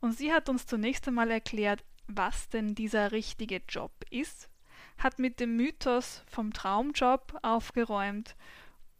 [0.00, 4.50] Und sie hat uns zunächst einmal erklärt, was denn dieser richtige Job ist,
[4.98, 8.36] hat mit dem Mythos vom Traumjob aufgeräumt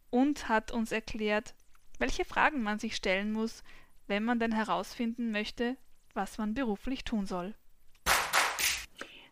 [0.09, 1.53] und hat uns erklärt,
[1.99, 3.63] welche Fragen man sich stellen muss,
[4.07, 5.77] wenn man denn herausfinden möchte,
[6.15, 7.53] was man beruflich tun soll.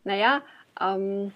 [0.04, 0.44] Naja,
[0.80, 1.34] ähm,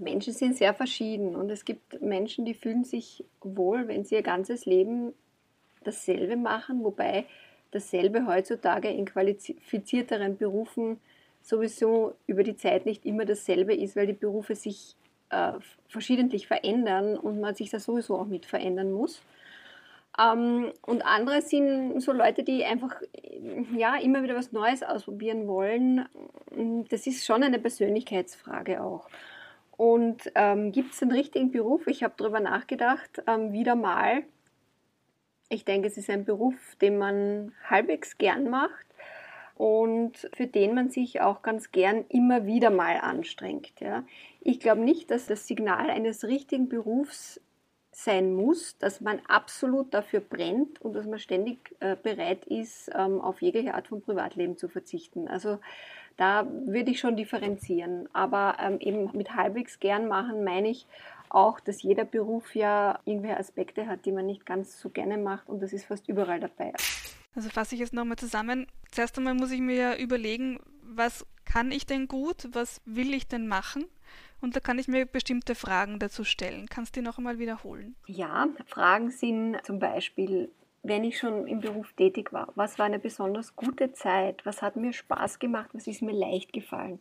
[0.00, 4.22] Menschen sind sehr verschieden und es gibt Menschen, die fühlen sich wohl, wenn sie ihr
[4.22, 5.12] ganzes Leben
[5.84, 7.26] dasselbe machen, wobei
[7.70, 11.00] dasselbe heutzutage in qualifizierteren Berufen
[11.42, 14.96] sowieso über die Zeit nicht immer dasselbe ist, weil die Berufe sich
[15.30, 15.52] äh,
[15.88, 19.22] verschiedentlich verändern und man sich da sowieso auch mit verändern muss.
[20.18, 23.00] Ähm, und andere sind so Leute, die einfach
[23.76, 26.06] ja, immer wieder was Neues ausprobieren wollen.
[26.88, 29.08] Das ist schon eine Persönlichkeitsfrage auch.
[29.80, 31.86] Und ähm, gibt es den richtigen Beruf?
[31.86, 34.24] Ich habe darüber nachgedacht, ähm, wieder mal.
[35.48, 38.84] Ich denke, es ist ein Beruf, den man halbwegs gern macht
[39.54, 43.80] und für den man sich auch ganz gern immer wieder mal anstrengt.
[43.80, 44.04] Ja.
[44.42, 47.40] Ich glaube nicht, dass das Signal eines richtigen Berufs
[47.90, 53.18] sein muss, dass man absolut dafür brennt und dass man ständig äh, bereit ist, ähm,
[53.22, 55.26] auf jegliche Art von Privatleben zu verzichten.
[55.26, 55.58] Also
[56.16, 58.08] da würde ich schon differenzieren.
[58.12, 60.86] Aber ähm, eben mit halbwegs gern machen meine ich
[61.28, 65.48] auch, dass jeder Beruf ja irgendwelche Aspekte hat, die man nicht ganz so gerne macht
[65.48, 66.72] und das ist fast überall dabei.
[67.34, 68.66] Also fasse ich jetzt nochmal zusammen.
[68.90, 73.28] Zuerst einmal muss ich mir ja überlegen, was kann ich denn gut, was will ich
[73.28, 73.86] denn machen?
[74.40, 76.66] Und da kann ich mir bestimmte Fragen dazu stellen.
[76.68, 77.94] Kannst du die noch einmal wiederholen?
[78.06, 80.50] Ja, Fragen sind zum Beispiel,
[80.82, 84.76] wenn ich schon im Beruf tätig war, was war eine besonders gute Zeit, was hat
[84.76, 87.00] mir Spaß gemacht, was ist mir leicht gefallen.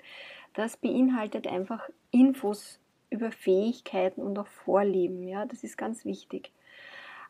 [0.54, 5.28] Das beinhaltet einfach Infos über Fähigkeiten und auch Vorlieben.
[5.28, 6.52] Ja, das ist ganz wichtig.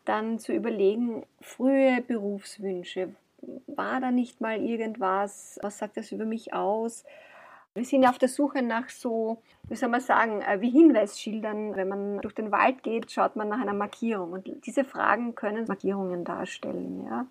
[0.04, 3.14] Dann zu überlegen, frühe Berufswünsche.
[3.66, 5.58] War da nicht mal irgendwas?
[5.62, 7.04] Was sagt das über mich aus?
[7.74, 11.76] Wir sind ja auf der Suche nach so, wie soll man sagen, äh, wie Hinweisschildern.
[11.76, 14.32] Wenn man durch den Wald geht, schaut man nach einer Markierung.
[14.32, 17.04] Und diese Fragen können Markierungen darstellen.
[17.06, 17.26] Ja.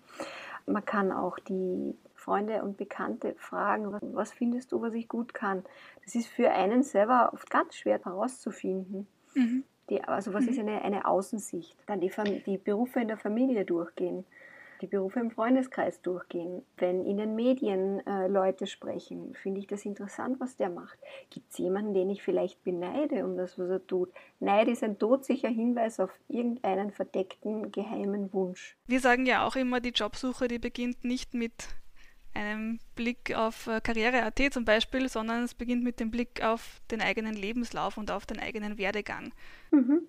[0.66, 5.34] Man kann auch die Freunde und Bekannte fragen, was, was findest du, was ich gut
[5.34, 5.62] kann.
[6.04, 9.06] Das ist für einen selber oft ganz schwer herauszufinden.
[9.34, 9.64] Mhm.
[9.90, 10.48] Die, also was mhm.
[10.48, 11.76] ist eine, eine Außensicht?
[11.86, 12.10] Dann die,
[12.46, 14.24] die Berufe in der Familie durchgehen
[14.80, 16.62] die Berufe im Freundeskreis durchgehen.
[16.76, 20.98] Wenn in den Medien äh, Leute sprechen, finde ich das interessant, was der macht.
[21.30, 24.10] Gibt es jemanden, den ich vielleicht beneide um das, was er tut?
[24.38, 28.76] Neid ist ein todsicher Hinweis auf irgendeinen verdeckten, geheimen Wunsch.
[28.86, 31.68] Wir sagen ja auch immer, die Jobsuche, die beginnt nicht mit
[32.34, 37.00] einem Blick auf äh, Karriere.at zum Beispiel, sondern es beginnt mit dem Blick auf den
[37.00, 39.32] eigenen Lebenslauf und auf den eigenen Werdegang.
[39.70, 40.06] Mhm.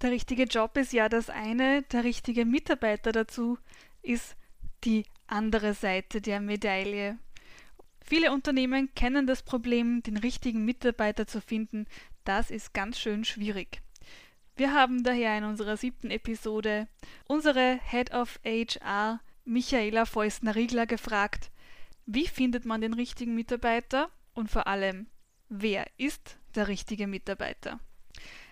[0.00, 3.58] Der richtige Job ist ja das eine, der richtige Mitarbeiter dazu
[4.00, 4.36] ist
[4.84, 7.18] die andere Seite der Medaille.
[8.00, 11.86] Viele Unternehmen kennen das Problem, den richtigen Mitarbeiter zu finden.
[12.24, 13.82] Das ist ganz schön schwierig.
[14.56, 16.86] Wir haben daher in unserer siebten Episode
[17.26, 21.50] unsere Head of HR, Michaela Feusner-Riegler, gefragt,
[22.06, 25.08] wie findet man den richtigen Mitarbeiter und vor allem,
[25.48, 27.80] wer ist der richtige Mitarbeiter?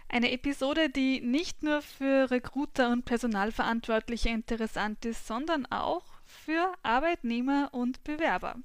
[0.08, 7.70] Eine Episode, die nicht nur für Recruiter und Personalverantwortliche interessant ist, sondern auch für Arbeitnehmer
[7.72, 8.56] und Bewerber.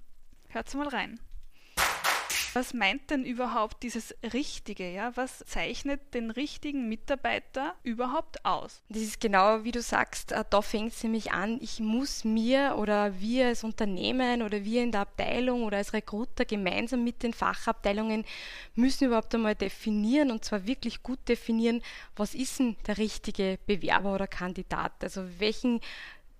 [0.50, 1.20] Hört's mal rein.
[2.54, 4.92] Was meint denn überhaupt dieses Richtige?
[4.92, 5.16] Ja?
[5.16, 8.82] Was zeichnet den richtigen Mitarbeiter überhaupt aus?
[8.90, 12.76] Das ist genau wie du sagst, äh, da fängt es nämlich an, ich muss mir
[12.78, 17.34] oder wir als Unternehmen oder wir in der Abteilung oder als Recruiter gemeinsam mit den
[17.34, 18.26] Fachabteilungen
[18.76, 21.82] müssen überhaupt einmal definieren und zwar wirklich gut definieren,
[22.16, 24.92] was ist denn der richtige Bewerber oder Kandidat?
[25.04, 25.80] Also welchen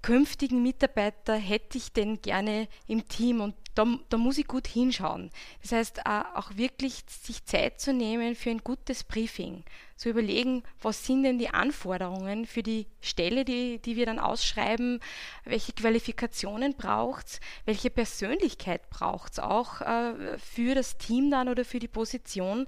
[0.02, 5.30] künftigen Mitarbeiter hätte ich denn gerne im Team und da, da muss ich gut hinschauen.
[5.62, 9.64] Das heißt, äh, auch wirklich sich Zeit zu nehmen für ein gutes Briefing,
[9.96, 15.00] zu überlegen, was sind denn die Anforderungen für die Stelle, die, die wir dann ausschreiben,
[15.46, 21.64] welche Qualifikationen braucht es, welche Persönlichkeit braucht es auch äh, für das Team dann oder
[21.64, 22.68] für die Position.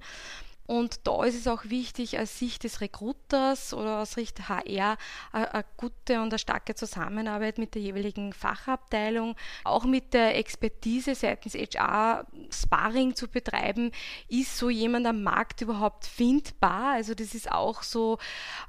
[0.66, 4.96] Und da ist es auch wichtig, aus Sicht des Recruiters oder aus Sicht HR
[5.32, 11.54] eine gute und eine starke Zusammenarbeit mit der jeweiligen Fachabteilung, auch mit der Expertise seitens
[11.54, 13.90] HR Sparring zu betreiben.
[14.28, 16.94] Ist so jemand am Markt überhaupt findbar?
[16.94, 18.18] Also das ist auch so,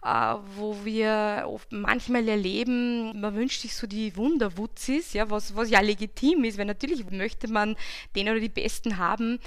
[0.03, 5.79] äh, wo wir manchmal erleben, man wünscht sich so die Wunderwutzis, ja, was, was ja
[5.79, 7.77] legitim ist, weil natürlich möchte man
[8.15, 9.39] den oder die Besten haben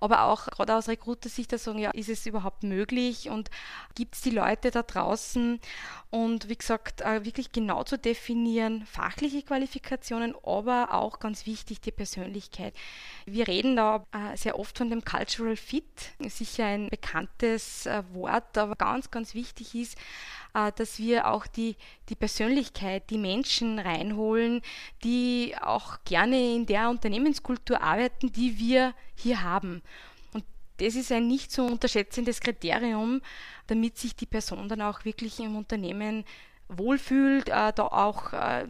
[0.00, 3.30] aber auch gerade aus Recruiter-Sicht da sagen, ja, ist es überhaupt möglich?
[3.30, 3.50] Und
[3.94, 5.60] gibt es die Leute da draußen
[6.16, 11.92] und wie gesagt, äh, wirklich genau zu definieren, fachliche Qualifikationen, aber auch ganz wichtig die
[11.92, 12.72] Persönlichkeit.
[13.26, 15.84] Wir reden da äh, sehr oft von dem Cultural Fit,
[16.20, 19.98] sicher ein bekanntes äh, Wort, aber ganz, ganz wichtig ist,
[20.76, 21.76] dass wir auch die,
[22.08, 24.62] die Persönlichkeit, die Menschen reinholen,
[25.04, 29.82] die auch gerne in der Unternehmenskultur arbeiten, die wir hier haben.
[30.78, 33.22] Das ist ein nicht zu unterschätzendes Kriterium,
[33.66, 36.24] damit sich die Person dann auch wirklich im Unternehmen
[36.68, 38.66] wohlfühlt, äh, da auch äh,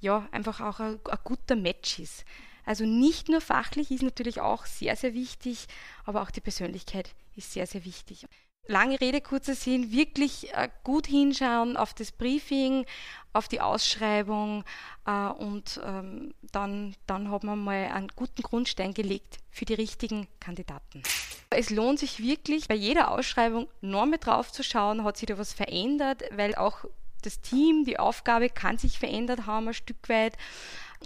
[0.00, 2.24] ja, einfach auch ein, ein guter Match ist.
[2.64, 5.66] Also nicht nur fachlich ist natürlich auch sehr, sehr wichtig,
[6.04, 8.26] aber auch die Persönlichkeit ist sehr, sehr wichtig
[8.68, 12.86] lange Rede, kurzer Sinn, wirklich äh, gut hinschauen auf das Briefing,
[13.32, 14.64] auf die Ausschreibung
[15.06, 20.26] äh, und ähm, dann, dann hat man mal einen guten Grundstein gelegt für die richtigen
[20.40, 21.02] Kandidaten.
[21.50, 25.38] Es lohnt sich wirklich bei jeder Ausschreibung noch mal drauf zu schauen, hat sich da
[25.38, 26.84] was verändert, weil auch
[27.22, 30.36] das Team, die Aufgabe kann sich verändert haben ein Stück weit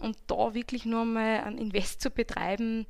[0.02, 2.86] und da wirklich nur mal ein Invest zu betreiben,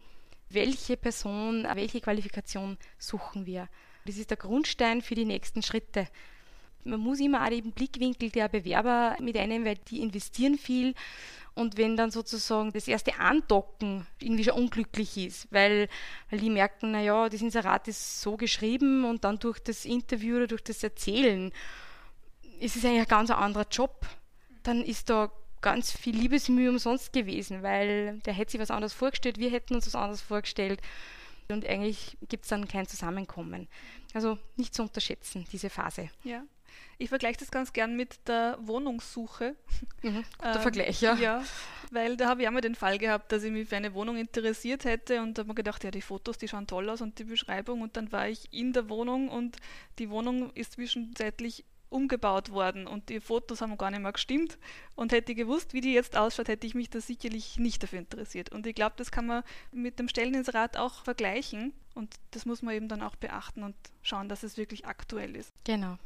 [0.49, 3.69] welche Person, welche Qualifikation suchen wir.
[4.11, 6.09] Das ist der Grundstein für die nächsten Schritte.
[6.83, 10.95] Man muss immer auch den Blickwinkel der Bewerber mit einnehmen, weil die investieren viel.
[11.55, 15.89] Und wenn dann sozusagen das erste Andocken irgendwie schon unglücklich ist, weil,
[16.29, 20.49] weil die merken, naja, das Inserat ist so geschrieben und dann durch das Interview oder
[20.49, 21.53] durch das Erzählen
[22.59, 24.07] ist es eigentlich ein ganz anderer Job,
[24.65, 29.39] dann ist da ganz viel Liebesmühe umsonst gewesen, weil der hätte sich was anderes vorgestellt,
[29.39, 30.81] wir hätten uns was anderes vorgestellt
[31.53, 33.69] und eigentlich gibt es dann kein Zusammenkommen.
[34.15, 36.11] Also nicht zu unterschätzen, diese Phase.
[36.25, 36.45] Ja.
[36.99, 39.57] Ich vergleiche das ganz gern mit der Wohnungssuche.
[40.03, 41.15] Mhm, guter ähm, Vergleich, ja.
[41.15, 41.45] Ja,
[41.91, 44.85] weil da habe ich einmal den Fall gehabt, dass ich mich für eine Wohnung interessiert
[44.85, 47.25] hätte und da habe mir gedacht, ja, die Fotos, die schauen toll aus und die
[47.25, 49.57] Beschreibung und dann war ich in der Wohnung und
[49.99, 54.59] die Wohnung ist zwischenzeitlich umgebaut worden und die Fotos haben gar nicht mehr gestimmt.
[54.95, 57.99] Und hätte ich gewusst, wie die jetzt ausschaut, hätte ich mich da sicherlich nicht dafür
[57.99, 58.51] interessiert.
[58.51, 61.75] Und ich glaube, das kann man mit dem Stelleninserat auch vergleichen.
[61.95, 65.53] Und das muss man eben dann auch beachten und schauen, dass es wirklich aktuell ist.
[65.65, 65.99] Genau.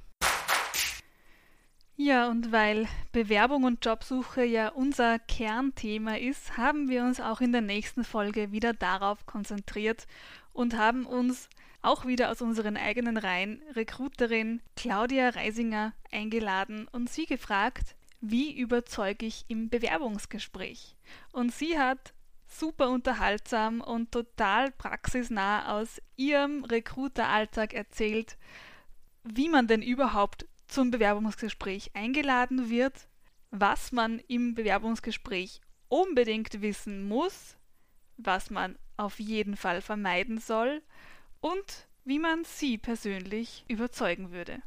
[1.97, 7.53] Ja, und weil Bewerbung und Jobsuche ja unser Kernthema ist, haben wir uns auch in
[7.53, 10.09] der nächsten Folge wieder darauf konzentriert
[10.53, 11.49] und haben uns
[11.85, 19.27] auch wieder aus unseren eigenen Reihen Rekruterin Claudia Reisinger eingeladen und sie gefragt, wie überzeuge
[19.27, 20.97] ich im Bewerbungsgespräch?
[21.33, 22.15] Und sie hat
[22.47, 28.39] super unterhaltsam und total praxisnah aus ihrem Recruiteralltag erzählt,
[29.25, 33.09] wie man denn überhaupt zum Bewerbungsgespräch eingeladen wird,
[33.51, 37.57] was man im Bewerbungsgespräch unbedingt wissen muss,
[38.17, 40.83] was man auf jeden Fall vermeiden soll
[41.45, 44.63] und wie man sie persönlich überzeugen würde.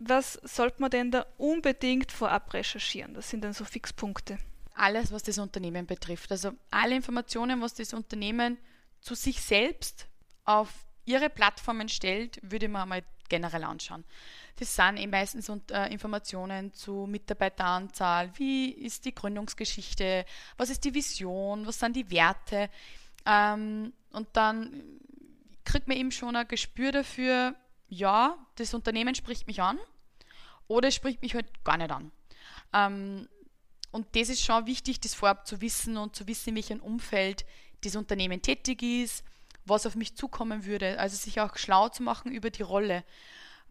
[0.00, 3.14] Was sollte man denn da unbedingt vorab recherchieren?
[3.14, 4.38] Das sind dann so Fixpunkte.
[4.74, 6.32] Alles, was das Unternehmen betrifft.
[6.32, 8.58] Also alle Informationen, was das Unternehmen
[9.00, 10.08] zu sich selbst
[10.44, 10.68] auf
[11.04, 14.02] ihre Plattformen stellt, würde man einmal generell anschauen.
[14.56, 20.24] Das sind eben meistens äh, Informationen zu Mitarbeiteranzahl, wie ist die Gründungsgeschichte,
[20.56, 22.68] was ist die Vision, was sind die Werte.
[23.24, 25.00] Ähm, und dann
[25.64, 27.54] kriegt man eben schon ein Gespür dafür,
[27.88, 29.78] ja, das Unternehmen spricht mich an
[30.66, 32.10] oder es spricht mich halt gar nicht an.
[32.72, 33.28] Ähm,
[33.90, 37.44] und das ist schon wichtig, das vorab zu wissen und zu wissen, in welchem Umfeld
[37.84, 39.24] das Unternehmen tätig ist,
[39.66, 40.98] was auf mich zukommen würde.
[40.98, 43.04] Also sich auch schlau zu machen über die Rolle.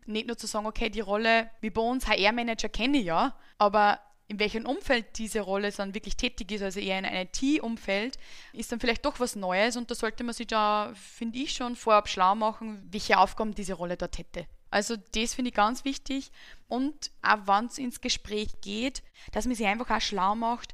[0.06, 4.00] Nicht nur zu sagen, okay, die Rolle, wie bei uns HR-Manager kenne ich ja, aber
[4.32, 8.18] in welchem Umfeld diese Rolle dann wirklich tätig ist, also eher in einem IT-Umfeld,
[8.54, 11.76] ist dann vielleicht doch was Neues und da sollte man sich da, finde ich, schon
[11.76, 14.48] vorab schlau machen, welche Aufgaben diese Rolle dort hätte.
[14.70, 16.32] Also das finde ich ganz wichtig.
[16.70, 19.04] Und auch wenn es ins Gespräch geht,
[19.34, 20.74] dass man sich einfach auch schlau macht,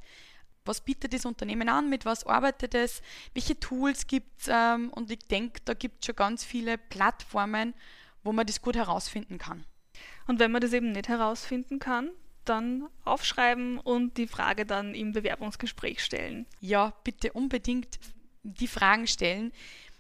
[0.63, 3.01] was bietet das Unternehmen an, mit was arbeitet es,
[3.33, 4.49] welche Tools gibt es.
[4.51, 7.73] Ähm, und ich denke, da gibt es schon ganz viele Plattformen,
[8.23, 9.65] wo man das gut herausfinden kann.
[10.27, 12.11] Und wenn man das eben nicht herausfinden kann,
[12.49, 16.45] dann aufschreiben und die Frage dann im Bewerbungsgespräch stellen.
[16.59, 17.99] Ja, bitte unbedingt
[18.43, 19.51] die Fragen stellen.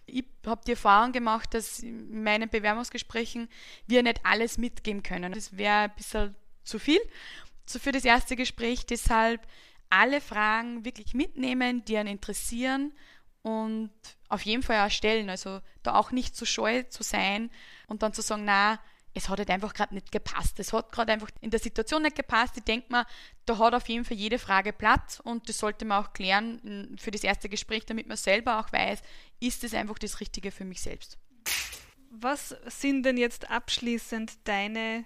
[0.05, 3.49] Ich habe die Erfahrung gemacht, dass in meinen Bewerbungsgesprächen
[3.87, 5.33] wir nicht alles mitgeben können.
[5.33, 6.99] Das wäre ein bisschen zu viel
[7.65, 8.85] für das erste Gespräch.
[8.85, 9.45] Deshalb
[9.89, 12.93] alle Fragen wirklich mitnehmen, die einen interessieren
[13.41, 13.91] und
[14.29, 15.29] auf jeden Fall auch stellen.
[15.29, 17.49] Also da auch nicht zu scheu zu sein
[17.87, 18.79] und dann zu sagen, na,
[19.17, 20.59] es hat halt einfach gerade nicht gepasst.
[20.59, 22.55] Es hat gerade einfach in der Situation nicht gepasst.
[22.57, 23.05] Ich denke mal,
[23.45, 27.09] da hat auf jeden Fall jede Frage Platz und das sollte man auch klären für
[27.09, 29.01] das erste Gespräch, damit man selber auch weiß,
[29.39, 31.17] ist es einfach das Richtige für mich selbst.
[32.11, 35.03] Was sind denn jetzt abschließend deine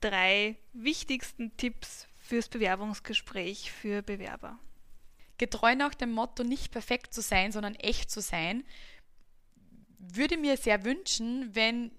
[0.00, 4.58] drei wichtigsten Tipps fürs Bewerbungsgespräch für Bewerber?
[5.38, 8.64] Getreu nach dem Motto, nicht perfekt zu sein, sondern echt zu sein,
[9.98, 11.90] würde mir sehr wünschen, wenn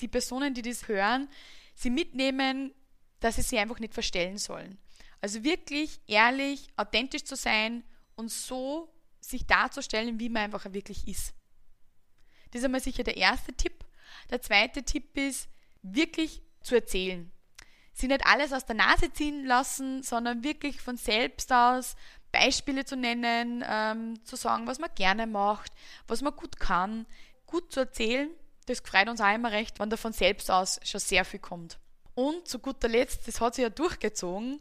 [0.00, 1.28] die Personen, die das hören,
[1.74, 2.74] sie mitnehmen,
[3.20, 4.78] dass sie sich einfach nicht verstellen sollen.
[5.20, 7.84] Also wirklich ehrlich, authentisch zu sein
[8.16, 11.34] und so sich darzustellen, wie man einfach wirklich ist.
[12.50, 13.84] Das ist einmal sicher der erste Tipp.
[14.30, 15.48] Der zweite Tipp ist,
[15.82, 17.30] wirklich zu erzählen.
[17.92, 21.96] Sie nicht alles aus der Nase ziehen lassen, sondern wirklich von selbst aus
[22.32, 25.72] Beispiele zu nennen, ähm, zu sagen, was man gerne macht,
[26.06, 27.06] was man gut kann,
[27.46, 28.30] gut zu erzählen
[28.66, 31.78] das freut uns auch immer recht, wenn da von selbst aus schon sehr viel kommt.
[32.14, 34.60] Und zu guter Letzt, das hat sich ja durchgezogen,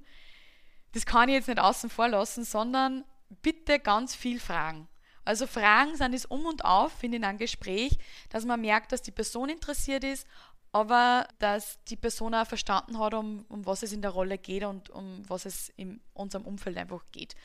[0.94, 3.04] das kann ich jetzt nicht außen vor lassen, sondern
[3.42, 4.88] bitte ganz viel fragen.
[5.26, 9.12] Also Fragen sind es um und auf in einem Gespräch, dass man merkt, dass die
[9.12, 10.26] Person interessiert ist,
[10.72, 14.64] aber dass die Person auch verstanden hat, um, um was es in der Rolle geht
[14.64, 17.36] und um was es in unserem Umfeld einfach geht.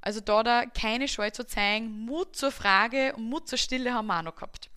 [0.00, 4.06] Also da, da keine Scheu zu zeigen, Mut zur Frage und Mut zur Stille haben
[4.06, 4.70] wir auch noch gehabt.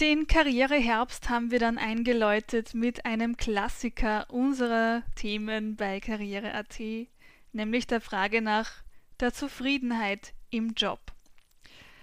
[0.00, 6.80] Den Karriereherbst haben wir dann eingeläutet mit einem Klassiker unserer Themen bei Karriere.at,
[7.52, 8.82] nämlich der Frage nach
[9.20, 11.00] der Zufriedenheit im Job.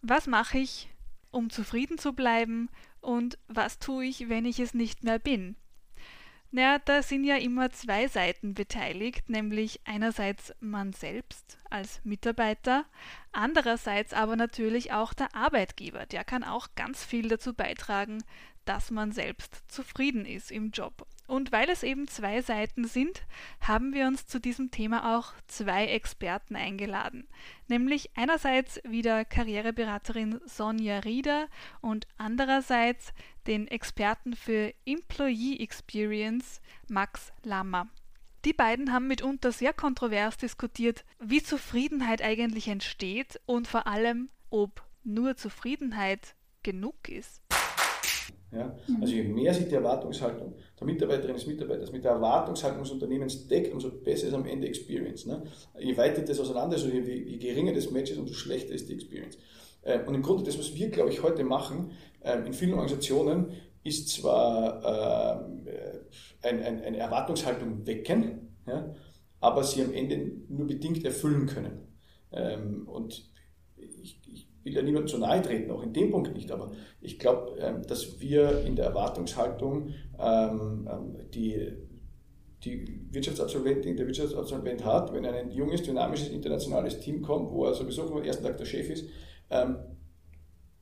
[0.01, 0.87] Was mache ich,
[1.31, 2.69] um zufrieden zu bleiben
[3.01, 5.57] und was tue ich, wenn ich es nicht mehr bin?
[6.51, 12.85] Naja, da sind ja immer zwei Seiten beteiligt, nämlich einerseits man selbst als Mitarbeiter,
[13.31, 16.07] andererseits aber natürlich auch der Arbeitgeber.
[16.07, 18.23] Der kann auch ganz viel dazu beitragen,
[18.65, 21.05] dass man selbst zufrieden ist im Job.
[21.29, 23.21] Und weil es eben zwei Seiten sind,
[23.61, 27.27] haben wir uns zu diesem Thema auch zwei Experten eingeladen.
[27.67, 31.47] Nämlich einerseits wieder Karriereberaterin Sonja Rieder
[31.81, 33.13] und andererseits
[33.45, 37.87] den Experten für Employee Experience Max Lammer.
[38.43, 44.81] Die beiden haben mitunter sehr kontrovers diskutiert, wie Zufriedenheit eigentlich entsteht und vor allem, ob
[45.03, 47.48] nur Zufriedenheit genug ist.
[48.51, 48.75] Ja?
[48.99, 53.47] Also je mehr sich die Erwartungshaltung der Mitarbeiterinnen des Mitarbeiters mit der Erwartungshaltung des Unternehmens
[53.47, 55.25] deckt, umso besser ist am Ende Experience.
[55.25, 55.43] Ne?
[55.77, 58.93] Je weiter das auseinander ist, je, je geringer das Match ist, umso schlechter ist die
[58.93, 59.37] Experience.
[59.83, 61.91] Ähm, und im Grunde das, was wir, glaube ich, heute machen,
[62.23, 65.67] ähm, in vielen Organisationen, ist zwar ähm,
[66.41, 68.93] ein, ein, eine Erwartungshaltung wecken, ja,
[69.39, 71.87] aber sie am Ende nur bedingt erfüllen können.
[72.85, 73.28] Und ich, ich
[74.69, 77.81] will ja niemandem zu nahe treten, auch in dem Punkt nicht, aber ich glaube, ähm,
[77.87, 79.89] dass wir in der Erwartungshaltung
[80.19, 81.73] ähm, ähm, die,
[82.63, 88.07] die Wirtschaftsabsolventin, der Wirtschaftsabsolvent hat, wenn ein junges, dynamisches, internationales Team kommt, wo er sowieso
[88.07, 89.05] vom ersten Tag der Chef ist,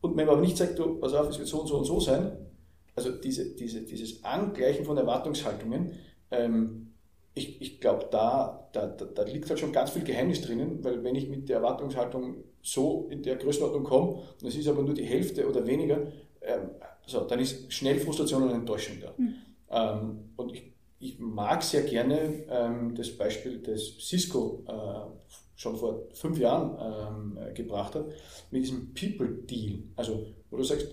[0.01, 1.85] und wenn man aber nicht sagt, du, pass auf, es wird so und so und
[1.85, 2.33] so sein,
[2.95, 5.93] also diese, diese, dieses Angleichen von Erwartungshaltungen,
[7.37, 11.15] ich, ich glaube, da, da, da liegt halt schon ganz viel Geheimnis drinnen, weil wenn
[11.15, 15.05] ich mit der Erwartungshaltung so in der Größenordnung komme und es ist aber nur die
[15.05, 16.07] Hälfte oder weniger,
[16.41, 16.71] ähm,
[17.05, 19.13] so, dann ist schnell Frustration und Enttäuschung da.
[19.17, 19.35] Mhm.
[19.69, 26.07] Ähm, und ich, ich, mag sehr gerne ähm, das Beispiel, das Cisco äh, schon vor
[26.13, 28.05] fünf Jahren ähm, gebracht hat,
[28.51, 29.83] mit diesem People Deal.
[29.95, 30.87] Also, wo du sagst,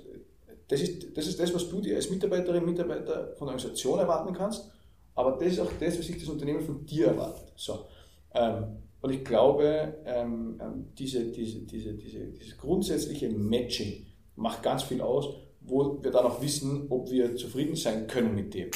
[0.68, 4.32] das ist, das ist das, was du dir als Mitarbeiterin, Mitarbeiter von der Organisation erwarten
[4.32, 4.73] kannst
[5.14, 7.52] aber das ist auch das, was sich das Unternehmen von dir erwartet.
[7.56, 7.86] So.
[8.34, 14.06] Ähm, und ich glaube, ähm, ähm, diese, diese, diese, diese, dieses grundsätzliche Matching
[14.36, 15.28] macht ganz viel aus,
[15.60, 18.70] wo wir dann auch wissen, ob wir zufrieden sein können mit dem.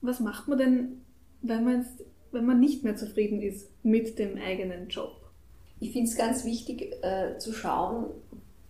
[0.00, 1.02] Was macht man denn,
[1.42, 1.86] wenn man,
[2.32, 5.12] wenn man nicht mehr zufrieden ist mit dem eigenen Job?
[5.80, 8.06] Ich finde es ganz wichtig äh, zu schauen,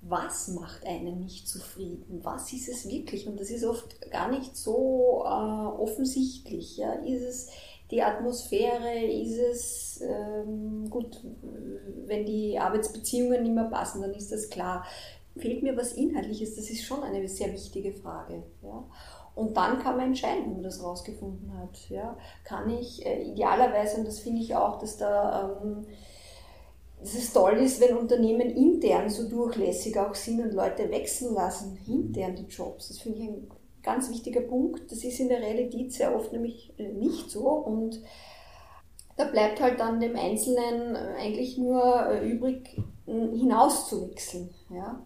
[0.09, 2.21] was macht einen nicht zufrieden?
[2.23, 3.29] Was ist es wirklich?
[3.29, 6.77] Und das ist oft gar nicht so äh, offensichtlich.
[6.77, 6.93] Ja?
[6.95, 7.51] Ist es
[7.91, 9.05] die Atmosphäre?
[9.05, 11.21] Ist es, ähm, gut,
[12.07, 14.85] wenn die Arbeitsbeziehungen nicht mehr passen, dann ist das klar.
[15.37, 16.57] Fehlt mir was Inhaltliches?
[16.57, 18.43] Das ist schon eine sehr wichtige Frage.
[18.63, 18.85] Ja?
[19.35, 21.89] Und dann kann man entscheiden, wenn man das rausgefunden hat.
[21.91, 22.17] Ja?
[22.45, 25.61] Kann ich äh, idealerweise, und das finde ich auch, dass da...
[25.63, 25.87] Ähm,
[27.01, 31.78] dass es toll ist, wenn Unternehmen intern so durchlässig auch sind und Leute wechseln lassen,
[31.86, 32.88] intern die Jobs.
[32.88, 33.49] Das finde ich ein
[33.82, 34.90] ganz wichtiger Punkt.
[34.90, 38.01] Das ist in der Realität sehr oft nämlich äh, nicht so und
[39.16, 44.51] da bleibt halt dann dem Einzelnen äh, eigentlich nur äh, übrig, hinaus zu wechseln.
[44.70, 45.03] Ja?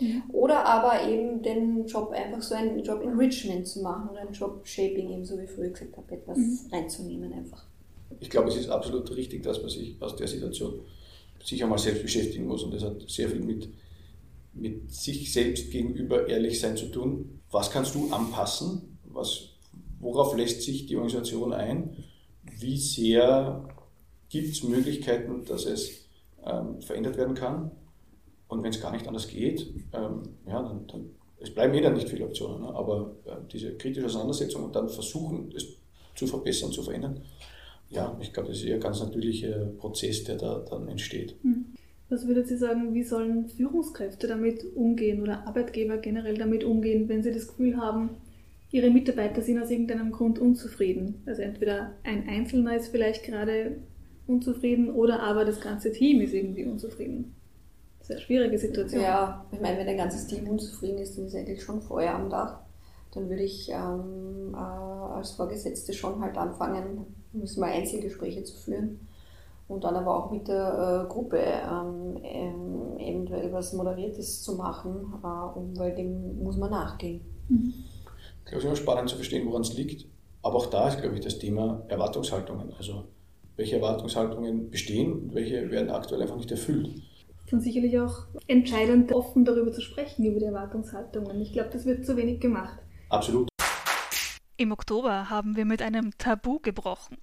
[0.00, 0.22] Mhm.
[0.32, 4.66] Oder aber eben den Job einfach so einen Job Enrichment zu machen oder einen Job
[4.66, 6.58] Shaping, eben so wie ich früher gesagt habe, etwas mhm.
[6.72, 7.64] reinzunehmen einfach.
[8.20, 10.80] Ich glaube, es ist absolut richtig, dass man sich aus der Situation
[11.44, 12.62] sich einmal selbst beschäftigen muss.
[12.62, 13.68] Und das hat sehr viel mit,
[14.52, 17.40] mit sich selbst gegenüber ehrlich sein zu tun.
[17.50, 18.98] Was kannst du anpassen?
[19.04, 19.50] Was,
[20.00, 21.96] worauf lässt sich die Organisation ein?
[22.58, 23.68] Wie sehr
[24.28, 26.08] gibt es Möglichkeiten, dass es
[26.44, 27.70] ähm, verändert werden kann?
[28.48, 31.94] Und wenn es gar nicht anders geht, ähm, ja, dann, dann, es bleiben eh dann
[31.94, 32.74] nicht viele Optionen, ne?
[32.74, 35.66] aber äh, diese kritische Auseinandersetzung und dann versuchen, es
[36.14, 37.22] zu verbessern, zu verändern,
[37.92, 41.36] ja, ich glaube, das ist eher ein ganz natürlicher Prozess, der da dann entsteht.
[41.42, 41.66] Hm.
[42.08, 47.22] Was würdet Sie sagen, wie sollen Führungskräfte damit umgehen oder Arbeitgeber generell damit umgehen, wenn
[47.22, 48.10] sie das Gefühl haben,
[48.70, 51.22] ihre Mitarbeiter sind aus irgendeinem Grund unzufrieden?
[51.24, 53.78] Also entweder ein Einzelner ist vielleicht gerade
[54.26, 57.34] unzufrieden oder aber das ganze Team ist irgendwie unzufrieden.
[58.02, 59.02] Sehr schwierige Situation.
[59.02, 62.28] Ja, ich meine, wenn ein ganzes Team unzufrieden ist, dann ist eigentlich schon Feuer am
[62.28, 62.61] Dach.
[63.12, 69.00] Dann würde ich ähm, äh, als Vorgesetzte schon halt anfangen, müssen wir Einzelgespräche zu führen
[69.68, 75.12] und dann aber auch mit der äh, Gruppe ähm, ähm, eventuell was Moderiertes zu machen,
[75.22, 77.20] äh, um, weil dem muss man nachgehen.
[77.48, 77.72] Mhm.
[78.44, 80.06] Ich glaube, es ist immer spannend zu verstehen, woran es liegt.
[80.42, 82.72] Aber auch da ist, glaube ich, das Thema Erwartungshaltungen.
[82.76, 83.04] Also
[83.56, 86.90] welche Erwartungshaltungen bestehen und welche werden aktuell einfach nicht erfüllt.
[87.46, 91.40] Es ist sicherlich auch entscheidend, offen darüber zu sprechen, über die Erwartungshaltungen.
[91.40, 92.78] Ich glaube, das wird zu wenig gemacht.
[93.12, 93.50] Absolut.
[94.56, 97.18] Im Oktober haben wir mit einem Tabu gebrochen.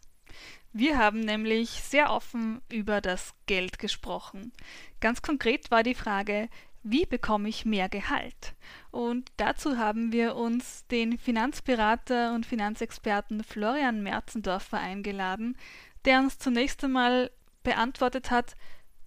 [0.71, 4.53] Wir haben nämlich sehr offen über das Geld gesprochen.
[4.99, 6.47] Ganz konkret war die Frage,
[6.83, 8.53] wie bekomme ich mehr Gehalt?
[8.91, 15.57] Und dazu haben wir uns den Finanzberater und Finanzexperten Florian Merzendorfer eingeladen,
[16.05, 17.31] der uns zunächst einmal
[17.63, 18.55] beantwortet hat,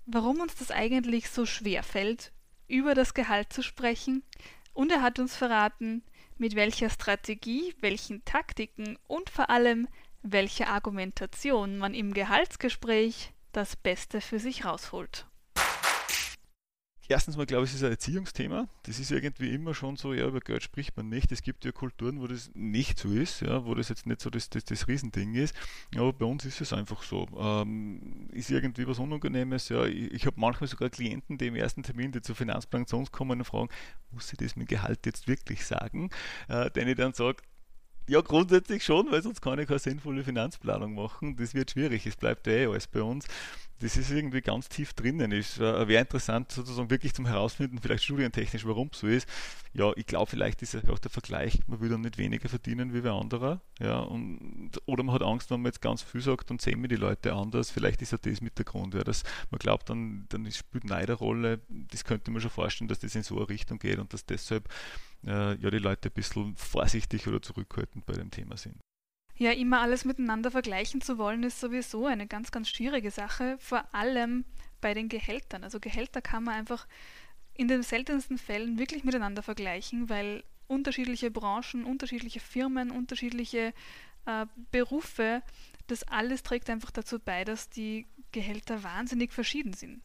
[0.05, 2.33] warum uns das eigentlich so schwer fällt,
[2.67, 4.25] über das Gehalt zu sprechen.
[4.75, 6.03] Und er hat uns verraten,
[6.43, 9.87] mit welcher Strategie, welchen Taktiken und vor allem
[10.23, 15.29] welcher Argumentation man im Gehaltsgespräch das Beste für sich rausholt.
[17.09, 18.69] Erstens mal glaube ich, es ist ein Erziehungsthema.
[18.85, 21.33] Das ist irgendwie immer schon so, ja, über Geld spricht man nicht.
[21.33, 24.31] Es gibt ja Kulturen, wo das nicht so ist, ja, wo das jetzt nicht so
[24.31, 25.55] das, das, das Riesending ist.
[25.97, 27.27] Aber bei uns ist es einfach so.
[27.37, 29.69] Ähm, ist irgendwie was Unangenehmes.
[29.69, 32.97] Ja, ich, ich habe manchmal sogar Klienten, die im ersten Termin, die zur Finanzplanung zu
[32.97, 33.69] uns kommen und fragen,
[34.13, 36.11] muss ich das mit Gehalt jetzt wirklich sagen?
[36.49, 37.43] Äh, den ich dann sage,
[38.09, 41.37] ja, grundsätzlich schon, weil sonst kann ich keine sinnvolle Finanzplanung machen.
[41.37, 42.07] Das wird schwierig.
[42.07, 43.27] Es bleibt eh alles bei uns
[43.83, 45.33] das ist irgendwie ganz tief drinnen.
[45.33, 49.29] Es äh, wäre interessant, sozusagen wirklich zum Herausfinden, vielleicht studientechnisch, warum es so ist.
[49.75, 53.03] Ja, ich glaube, vielleicht ist auch der Vergleich, man will dann nicht weniger verdienen wie
[53.03, 53.61] wer anderer.
[53.81, 56.89] Ja, und, oder man hat Angst, wenn man jetzt ganz viel sagt, dann sehen wir
[56.89, 57.71] die Leute anders.
[57.71, 58.95] Vielleicht ist ja das mit der Grund.
[58.95, 61.61] Ja, dass man glaubt, dann, dann spielt Neid eine Rolle.
[61.69, 64.69] Das könnte man schon vorstellen, dass das in so eine Richtung geht und dass deshalb
[65.27, 68.77] äh, ja, die Leute ein bisschen vorsichtig oder zurückhaltend bei dem Thema sind.
[69.43, 73.93] Ja, immer alles miteinander vergleichen zu wollen, ist sowieso eine ganz, ganz schwierige Sache, vor
[73.93, 74.45] allem
[74.81, 75.65] bei den Gehältern.
[75.65, 76.87] Also Gehälter kann man einfach
[77.53, 83.75] in den seltensten Fällen wirklich miteinander vergleichen, weil unterschiedliche Branchen, unterschiedliche Firmen, unterschiedliche
[84.27, 85.43] äh, Berufe,
[85.89, 90.03] das alles trägt einfach dazu bei, dass die Gehälter wahnsinnig verschieden sind.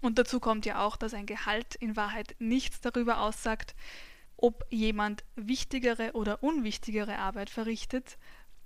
[0.00, 3.74] Und dazu kommt ja auch, dass ein Gehalt in Wahrheit nichts darüber aussagt,
[4.38, 8.16] ob jemand wichtigere oder unwichtigere Arbeit verrichtet,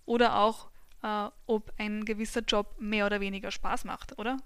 [0.07, 0.71] oder auch,
[1.03, 4.39] äh, ob ein gewisser Job mehr oder weniger Spaß macht, oder?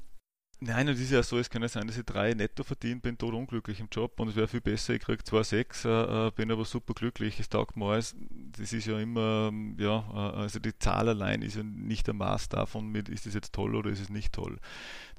[0.61, 2.99] Nein, und es ist ja so, es kann ja sein, dass ich drei netto verdiene,
[2.99, 5.89] bin tot unglücklich im Job und es wäre viel besser, ich kriege zwar sechs, äh,
[5.89, 8.17] äh, bin aber super glücklich, es taugt mir alles.
[8.59, 12.49] Das ist ja immer, ja, äh, also die Zahl allein ist ja nicht der Maß
[12.49, 14.59] davon, mit, ist es jetzt toll oder ist es nicht toll.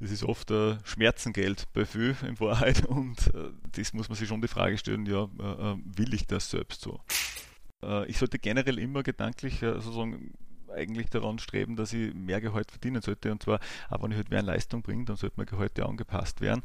[0.01, 4.27] Das ist oft äh, Schmerzengeld bei viel in Wahrheit und äh, das muss man sich
[4.27, 6.99] schon die Frage stellen, ja, äh, will ich das selbst so?
[7.83, 10.33] Äh, ich sollte generell immer gedanklich äh, sozusagen
[10.69, 13.31] eigentlich daran streben, dass ich mehr Gehalt verdienen sollte.
[13.31, 13.59] Und zwar,
[13.89, 16.63] auch wenn ich halt mehr Leistung bringe, dann sollte mein Gehalt ja angepasst werden.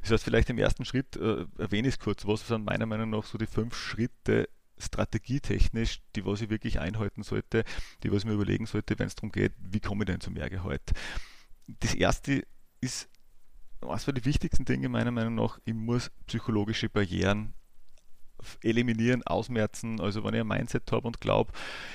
[0.00, 3.10] Das heißt, vielleicht im ersten Schritt äh, erwähne ich es kurz, was sind meiner Meinung
[3.10, 4.48] nach so die fünf Schritte
[4.78, 7.64] strategietechnisch, die was ich wirklich einhalten sollte,
[8.02, 10.34] die was ich mir überlegen sollte, wenn es darum geht, wie komme ich denn zum
[10.34, 10.82] Mehrgehalt.
[11.66, 12.44] Das erste
[12.80, 13.08] ist,
[13.80, 17.54] was für die wichtigsten Dinge meiner Meinung nach, ich muss psychologische Barrieren
[18.62, 20.00] eliminieren, ausmerzen.
[20.00, 21.52] Also wenn ich ein Mindset habe und glaube,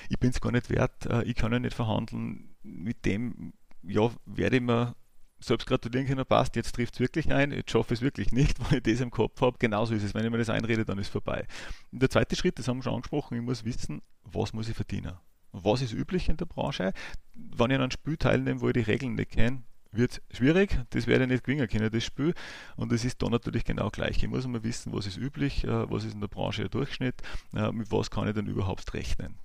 [0.09, 4.11] ich bin es gar nicht wert, äh, ich kann ja nicht verhandeln, mit dem ja,
[4.25, 4.95] werde ich mir
[5.39, 8.59] selbst gratulieren können, passt, jetzt trifft es wirklich ein, jetzt schaffe ich es wirklich nicht,
[8.71, 9.57] weil ich das im Kopf habe.
[9.57, 11.45] Genauso ist es, wenn ich mir das einrede, dann ist es vorbei.
[11.91, 14.75] Und der zweite Schritt, das haben wir schon angesprochen, ich muss wissen, was muss ich
[14.75, 15.13] verdienen.
[15.51, 16.93] Was ist üblich in der Branche?
[17.33, 21.07] Wenn ich an einem Spiel teilnehme, wo ich die Regeln nicht kenne, wird schwierig, das
[21.07, 22.33] werde ich nicht gewinnen können, das Spiel.
[22.75, 24.21] Und es ist da natürlich genau gleich.
[24.21, 27.21] Ich muss mal wissen, was ist üblich, äh, was ist in der Branche der Durchschnitt,
[27.55, 29.39] äh, mit was kann ich denn überhaupt rechnen.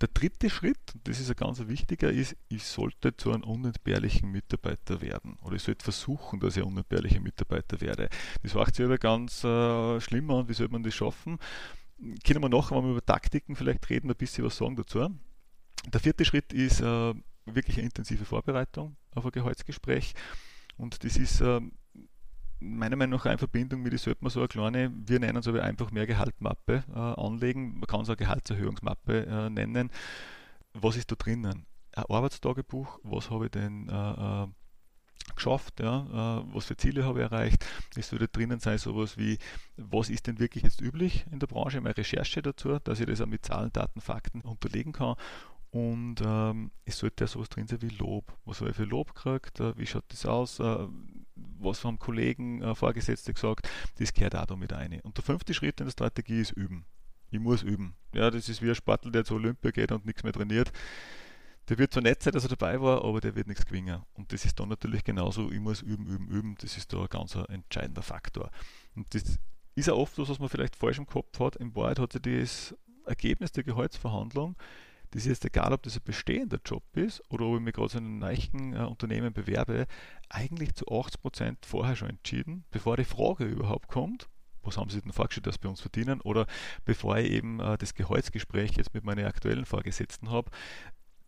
[0.00, 4.30] Der dritte Schritt, und das ist ein ganz wichtiger, ist, ich sollte zu einem unentbehrlichen
[4.30, 5.36] Mitarbeiter werden.
[5.42, 8.08] Oder ich sollte versuchen, dass ich ein unentbehrlicher Mitarbeiter werde.
[8.42, 11.38] Das macht sich aber ganz äh, schlimm an, wie soll man das schaffen?
[12.24, 15.08] Können wir nachher, wenn wir über Taktiken vielleicht reden, ein bisschen was sagen dazu.
[15.86, 17.14] Der vierte Schritt ist äh,
[17.46, 20.14] wirklich eine intensive Vorbereitung auf ein Gehaltsgespräch.
[20.76, 21.60] Und das ist äh,
[22.60, 25.48] meiner Meinung nach eine Verbindung mit, ich sollte man so eine kleine, wir nennen es
[25.48, 27.74] aber einfach mehr Gehaltmappe äh, anlegen.
[27.74, 29.90] Man kann es auch Gehaltserhöhungsmappe äh, nennen.
[30.72, 31.66] Was ist da drinnen?
[31.94, 34.46] Ein Arbeitstagebuch, was habe ich denn äh, äh
[35.36, 37.64] geschafft, ja, äh, was für Ziele habe ich erreicht.
[37.96, 39.38] Es würde drinnen sein sowas wie,
[39.76, 43.20] was ist denn wirklich jetzt üblich in der Branche, meine Recherche dazu, dass ich das
[43.20, 45.14] auch mit Zahlen, Daten, Fakten unterlegen kann
[45.72, 48.36] und ähm, es sollte ja sowas drin sein wie Lob.
[48.44, 49.58] Was habe ich für Lob gekriegt?
[49.58, 50.60] Äh, wie schaut das aus?
[50.60, 50.86] Äh,
[51.34, 53.70] was haben Kollegen, äh, Vorgesetzte gesagt?
[53.98, 55.00] Das gehört auch da mit rein.
[55.02, 56.84] Und der fünfte Schritt in der Strategie ist üben.
[57.30, 57.94] Ich muss üben.
[58.14, 60.70] Ja, das ist wie ein Sportler, der zur Olympia geht und nichts mehr trainiert.
[61.70, 64.02] Der wird zwar nett sein, dass er dabei war, aber der wird nichts gewinnen.
[64.12, 66.54] Und das ist dann natürlich genauso, ich muss üben, üben, üben.
[66.60, 68.50] Das ist da ein ganz entscheidender Faktor.
[68.94, 69.38] Und das
[69.74, 71.56] ist auch oft was, was man vielleicht falsch im Kopf hat.
[71.56, 72.74] In Wahrheit hat sich das
[73.06, 74.54] Ergebnis der Gehaltsverhandlung
[75.12, 77.90] das ist jetzt egal, ob das ein bestehender Job ist oder ob ich mich gerade
[77.90, 79.86] so in einem neuen äh, Unternehmen bewerbe,
[80.30, 84.28] eigentlich zu 80 Prozent vorher schon entschieden, bevor die Frage überhaupt kommt,
[84.62, 86.46] was haben Sie denn vorgestellt, dass bei uns verdienen, oder
[86.84, 90.50] bevor ich eben äh, das Gehaltsgespräch jetzt mit meinen aktuellen Vorgesetzten habe,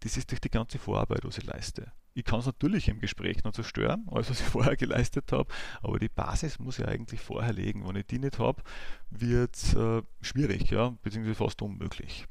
[0.00, 1.92] das ist durch die ganze Vorarbeit, was ich leiste.
[2.14, 5.98] Ich kann es natürlich im Gespräch noch zerstören, alles was ich vorher geleistet habe, aber
[5.98, 7.86] die Basis muss ich eigentlich vorher legen.
[7.86, 8.62] Wenn ich die nicht habe,
[9.10, 12.26] wird es äh, schwierig, ja, beziehungsweise fast unmöglich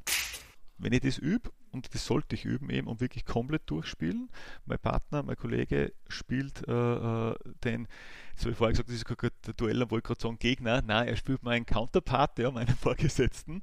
[0.84, 4.30] wenn ich das übe, und das sollte ich üben eben und wirklich komplett durchspielen.
[4.66, 7.88] Mein Partner, mein Kollege spielt äh, äh den,
[8.32, 10.40] jetzt habe ich vorher gesagt, das ist gerade der Duell, dann wollte ich gerade sagen
[10.40, 13.62] Gegner, nein, er spielt meinen Counterpart, ja, meinen Vorgesetzten.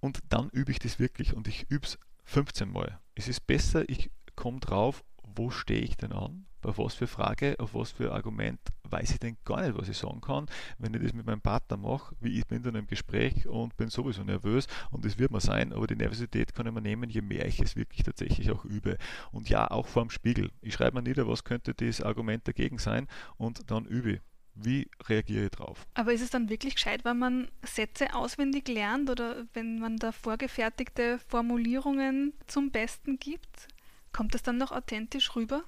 [0.00, 2.98] Und dann übe ich das wirklich und ich übe es 15 Mal.
[3.14, 6.46] Es ist besser, ich komme drauf, wo stehe ich denn an?
[6.62, 8.60] Bei was für Frage, auf was für Argument
[8.90, 10.46] weiß ich denn gar nicht, was ich sagen kann,
[10.78, 13.88] wenn ich das mit meinem Partner mache, wie ich bin dann im Gespräch und bin
[13.88, 17.22] sowieso nervös und das wird man sein, aber die Nervosität kann ich mir nehmen, je
[17.22, 18.96] mehr ich es wirklich tatsächlich auch übe.
[19.32, 20.50] Und ja, auch vor dem Spiegel.
[20.60, 24.20] Ich schreibe mir nieder, was könnte das Argument dagegen sein und dann übe ich.
[24.54, 25.86] Wie reagiere ich drauf?
[25.94, 30.12] Aber ist es dann wirklich gescheit, wenn man Sätze auswendig lernt oder wenn man da
[30.12, 33.68] vorgefertigte Formulierungen zum Besten gibt?
[34.12, 35.62] Kommt das dann noch authentisch rüber?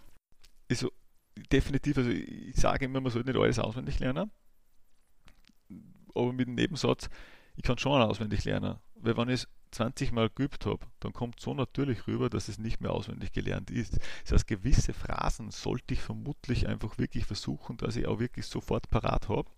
[0.69, 0.91] Also,
[1.51, 4.31] definitiv, also ich sage immer, man sollte nicht alles auswendig lernen.
[6.15, 7.09] Aber mit dem Nebensatz,
[7.57, 8.77] ich kann schon auswendig lernen.
[8.95, 12.59] Weil wenn ich es 20 Mal geübt habe, dann kommt so natürlich rüber, dass es
[12.59, 13.99] nicht mehr auswendig gelernt ist.
[14.23, 18.91] Das heißt, gewisse Phrasen sollte ich vermutlich einfach wirklich versuchen, dass ich auch wirklich sofort
[18.91, 19.51] parat habe,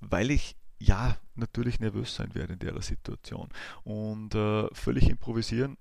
[0.00, 3.48] weil ich ja natürlich nervös sein werde in der Situation.
[3.84, 5.76] Und äh, völlig improvisieren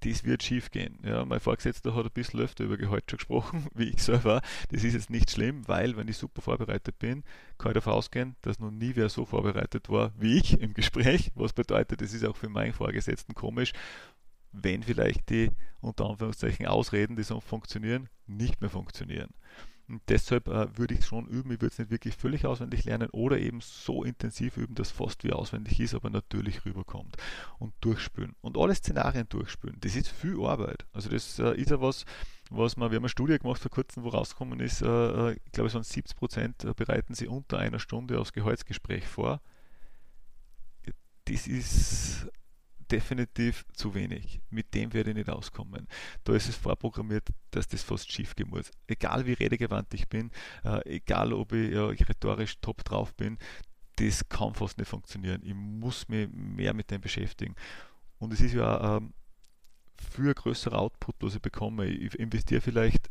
[0.00, 0.98] das wird schief gehen.
[1.02, 4.40] Ja, mein Vorgesetzter hat ein bisschen öfter über Gehalt schon gesprochen, wie ich selber.
[4.70, 7.24] Das ist jetzt nicht schlimm, weil, wenn ich super vorbereitet bin,
[7.58, 11.30] kann ich davon ausgehen, dass noch nie wer so vorbereitet war wie ich im Gespräch.
[11.34, 13.72] Was bedeutet, das ist auch für meinen Vorgesetzten komisch,
[14.52, 19.30] wenn vielleicht die unter Anführungszeichen Ausreden, die so funktionieren, nicht mehr funktionieren.
[19.88, 21.50] Und deshalb äh, würde ich es schon üben.
[21.50, 25.24] Ich würde es nicht wirklich völlig auswendig lernen oder eben so intensiv üben, dass fast
[25.24, 27.16] wie auswendig ist, aber natürlich rüberkommt.
[27.58, 28.34] Und durchspülen.
[28.42, 29.78] Und alle Szenarien durchspülen.
[29.80, 30.86] Das ist viel Arbeit.
[30.92, 32.04] Also das äh, ist ja was,
[32.50, 35.52] was man, wir haben eine Studie gemacht vor kurzem, wo rausgekommen ist, äh, äh ich
[35.52, 39.40] glaube es waren 70 Prozent äh, bereiten sie unter einer Stunde aufs Gehaltsgespräch vor.
[41.24, 42.26] Das ist
[42.90, 44.40] definitiv zu wenig.
[44.50, 45.86] Mit dem werde ich nicht auskommen.
[46.24, 48.70] Da ist es vorprogrammiert, dass das fast schief gehen muss.
[48.86, 50.30] Egal wie redegewandt ich bin,
[50.64, 53.38] äh, egal ob ich ja, rhetorisch top drauf bin,
[53.96, 55.42] das kann fast nicht funktionieren.
[55.44, 57.54] Ich muss mich mehr mit dem beschäftigen.
[58.18, 59.12] Und es ist ja ähm,
[59.96, 61.86] für größerer Output, was ich bekomme.
[61.86, 63.10] Ich investiere vielleicht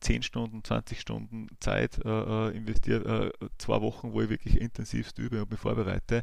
[0.00, 5.18] 10 Stunden, 20 Stunden Zeit äh, äh, investiert, äh, zwei Wochen, wo ich wirklich intensivst
[5.18, 6.22] übe und mich vorbereite.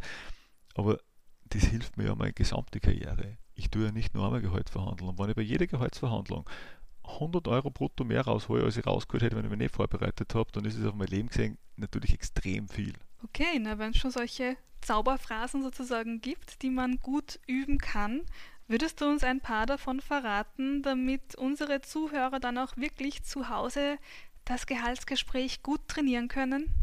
[0.76, 0.99] Aber
[1.50, 3.38] das hilft mir ja meine gesamte Karriere.
[3.56, 5.10] Ich tue ja nicht nur einmal Gehalt verhandeln.
[5.10, 6.50] Und wenn ich bei jeder Gehaltsverhandlung
[7.04, 10.52] 100 Euro brutto mehr raushole, als ich rausgeholt hätte, wenn ich mich nicht vorbereitet habe,
[10.52, 12.94] dann ist es auf mein Leben gesehen natürlich extrem viel.
[13.24, 18.22] Okay, na, wenn es schon solche Zauberphrasen sozusagen gibt, die man gut üben kann,
[18.68, 23.98] würdest du uns ein paar davon verraten, damit unsere Zuhörer dann auch wirklich zu Hause
[24.46, 26.82] das Gehaltsgespräch gut trainieren können?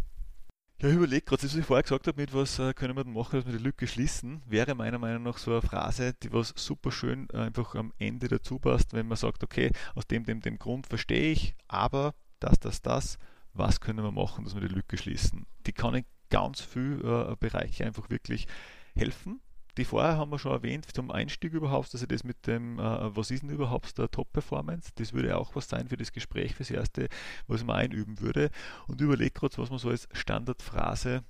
[0.83, 3.12] Ja, ich überlege gerade, was ich vorher gesagt habe, mit was äh, können wir denn
[3.12, 6.55] machen, dass wir die Lücke schließen, wäre meiner Meinung nach so eine Phrase, die was
[6.57, 10.41] super schön äh, einfach am Ende dazu passt, wenn man sagt, okay, aus dem, dem,
[10.41, 13.18] dem Grund verstehe ich, aber das, das, das,
[13.53, 15.45] was können wir machen, dass wir die Lücke schließen?
[15.66, 18.47] Die kann in ganz viele äh, Bereiche einfach wirklich
[18.95, 19.43] helfen
[19.81, 23.31] die vorher haben wir schon erwähnt, zum Einstieg überhaupt, also das mit dem, äh, was
[23.31, 27.09] ist denn überhaupt der Top-Performance, das würde auch was sein für das Gespräch, fürs Erste,
[27.47, 28.51] was man einüben würde.
[28.87, 31.24] Und überlege gerade, was man so als Standardphrase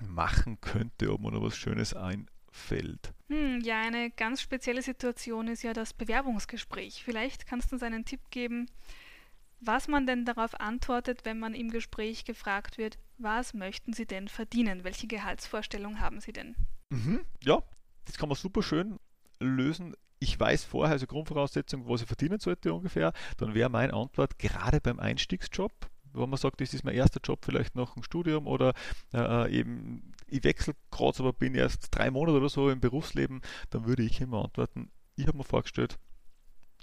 [0.00, 3.12] machen könnte, ob man noch was Schönes einfällt.
[3.28, 7.04] Hm, ja, eine ganz spezielle Situation ist ja das Bewerbungsgespräch.
[7.04, 8.66] Vielleicht kannst du uns einen Tipp geben,
[9.60, 14.28] was man denn darauf antwortet, wenn man im Gespräch gefragt wird, was möchten Sie denn
[14.28, 14.84] verdienen?
[14.84, 16.54] Welche Gehaltsvorstellung haben Sie denn?
[16.90, 17.62] Mhm, ja,
[18.04, 18.98] das kann man super schön
[19.40, 19.94] lösen.
[20.20, 24.80] Ich weiß vorher, also Grundvoraussetzung, was ich verdienen sollte ungefähr, dann wäre meine Antwort gerade
[24.80, 25.72] beim Einstiegsjob,
[26.12, 28.72] wo man sagt, das ist mein erster Job vielleicht nach dem Studium oder
[29.12, 33.86] äh, eben ich wechsle gerade, aber bin erst drei Monate oder so im Berufsleben, dann
[33.86, 35.98] würde ich immer antworten, ich habe mir vorgestellt,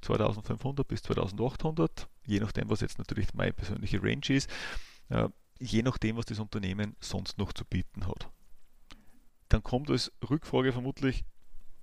[0.01, 4.49] 2500 bis 2800, je nachdem, was jetzt natürlich meine persönliche Range ist,
[5.09, 5.27] äh,
[5.59, 8.29] je nachdem, was das Unternehmen sonst noch zu bieten hat
[9.55, 11.23] dann kommt als Rückfrage vermutlich,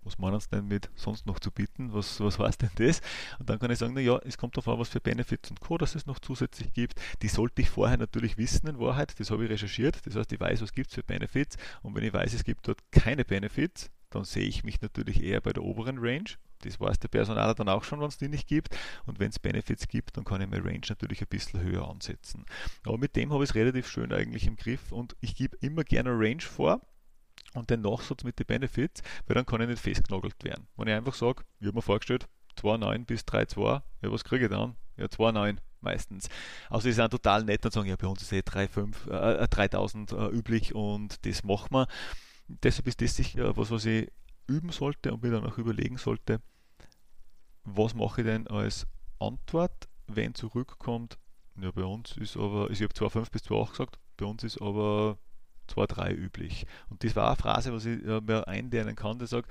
[0.03, 1.95] was meinen Sie denn mit sonst noch zu bieten?
[1.95, 3.01] Was, was war es denn das?
[3.39, 5.79] Und dann kann ich sagen, naja, es kommt an, was für Benefits und Co.
[5.79, 7.01] dass es noch zusätzlich gibt.
[7.23, 9.19] Die sollte ich vorher natürlich wissen in Wahrheit.
[9.19, 10.05] Das habe ich recherchiert.
[10.05, 11.57] Das heißt, ich weiß, was gibt es für Benefits.
[11.83, 15.41] Und wenn ich weiß, es gibt dort keine Benefits, dann sehe ich mich natürlich eher
[15.41, 16.29] bei der oberen Range.
[16.59, 18.77] Das weiß der Personaler dann auch schon, wenn es die nicht gibt.
[19.07, 22.45] Und wenn es Benefits gibt, dann kann ich meine Range natürlich ein bisschen höher ansetzen.
[22.85, 25.85] Aber mit dem habe ich es relativ schön eigentlich im Griff und ich gebe immer
[25.85, 26.83] gerne Range vor
[27.55, 30.67] und den Nachsatz mit den Benefits, weil dann kann ich nicht festgenagelt werden.
[30.77, 32.29] Wenn ich einfach sage, ich habe mir vorgestellt,
[32.59, 34.77] 2,9 bis 3,2, ja, was kriege ich dann?
[34.97, 36.29] Ja, 2,9 meistens.
[36.71, 39.49] Also die sind total nett und sagen, ja, bei uns ist eh 3, 5, äh,
[39.49, 41.89] 3000 äh, üblich und das machen wir.
[42.49, 44.11] Deshalb ist das sicher was, was ich
[44.47, 46.41] üben sollte und mir dann auch überlegen sollte,
[47.65, 48.87] was mache ich denn als
[49.19, 51.19] Antwort, wenn zurückkommt,
[51.61, 54.61] ja, bei uns ist aber, also ich habe 2,5 bis 2,8 gesagt, bei uns ist
[54.61, 55.19] aber
[55.73, 56.67] 2-3 üblich.
[56.89, 59.51] Und das war eine Phrase, was ich äh, mir einlernen kann, der sagt,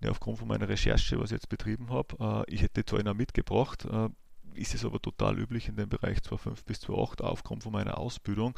[0.00, 3.16] ja, aufgrund von meiner Recherche, was ich jetzt betrieben habe, äh, ich hätte die Zahlen
[3.16, 4.08] mitgebracht, äh,
[4.54, 8.54] ist es aber total üblich in dem Bereich 2,5 bis 2,8 aufgrund von meiner Ausbildung.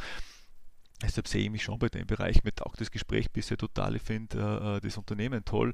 [1.02, 2.42] Deshalb sehe ich mich schon bei dem Bereich.
[2.42, 3.96] Mir taugt das Gespräch bisher total.
[3.96, 5.72] Ich finde das Unternehmen toll,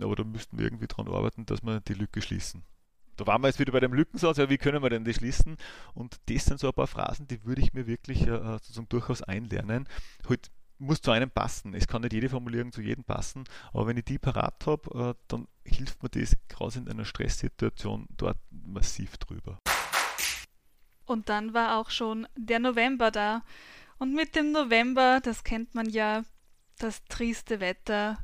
[0.00, 2.64] aber da müssten wir irgendwie dran arbeiten, dass wir die Lücke schließen.
[3.16, 5.56] Da waren wir jetzt wieder bei dem Lückensatz, ja, wie können wir denn das schließen?
[5.92, 9.88] Und das sind so ein paar Phrasen, die würde ich mir wirklich sozusagen durchaus einlernen.
[10.28, 11.74] Halt muss zu einem passen.
[11.74, 15.24] Es kann nicht jede Formulierung zu jedem passen, aber wenn ich die parat habe, äh,
[15.28, 19.58] dann hilft mir das gerade in einer Stresssituation dort massiv drüber.
[21.04, 23.42] Und dann war auch schon der November da.
[23.98, 26.22] Und mit dem November, das kennt man ja,
[26.78, 28.18] das trieste Wetter,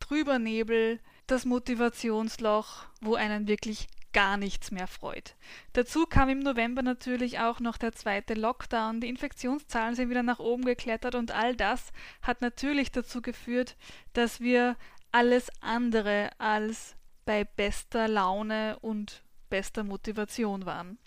[0.00, 3.86] trüber Nebel, das Motivationsloch, wo einen wirklich
[4.18, 5.36] gar nichts mehr freut.
[5.74, 10.40] Dazu kam im November natürlich auch noch der zweite Lockdown, die Infektionszahlen sind wieder nach
[10.40, 13.76] oben geklettert und all das hat natürlich dazu geführt,
[14.14, 14.76] dass wir
[15.12, 16.96] alles andere als
[17.26, 20.98] bei bester Laune und bester Motivation waren.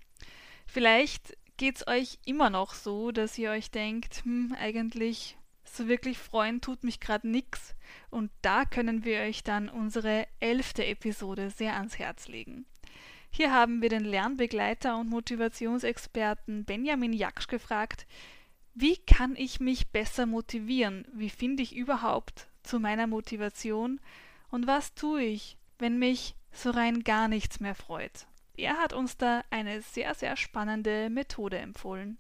[0.66, 6.18] Vielleicht geht es euch immer noch so, dass ihr euch denkt, hm, eigentlich so wirklich
[6.18, 7.76] freuen tut mich gerade nix.
[8.10, 12.66] Und da können wir euch dann unsere elfte Episode sehr ans Herz legen.
[13.34, 18.06] Hier haben wir den Lernbegleiter und Motivationsexperten Benjamin Jaksch gefragt,
[18.74, 21.08] wie kann ich mich besser motivieren?
[21.14, 24.02] Wie finde ich überhaupt zu meiner Motivation?
[24.50, 28.28] Und was tue ich, wenn mich so rein gar nichts mehr freut?
[28.58, 32.18] Er hat uns da eine sehr, sehr spannende Methode empfohlen.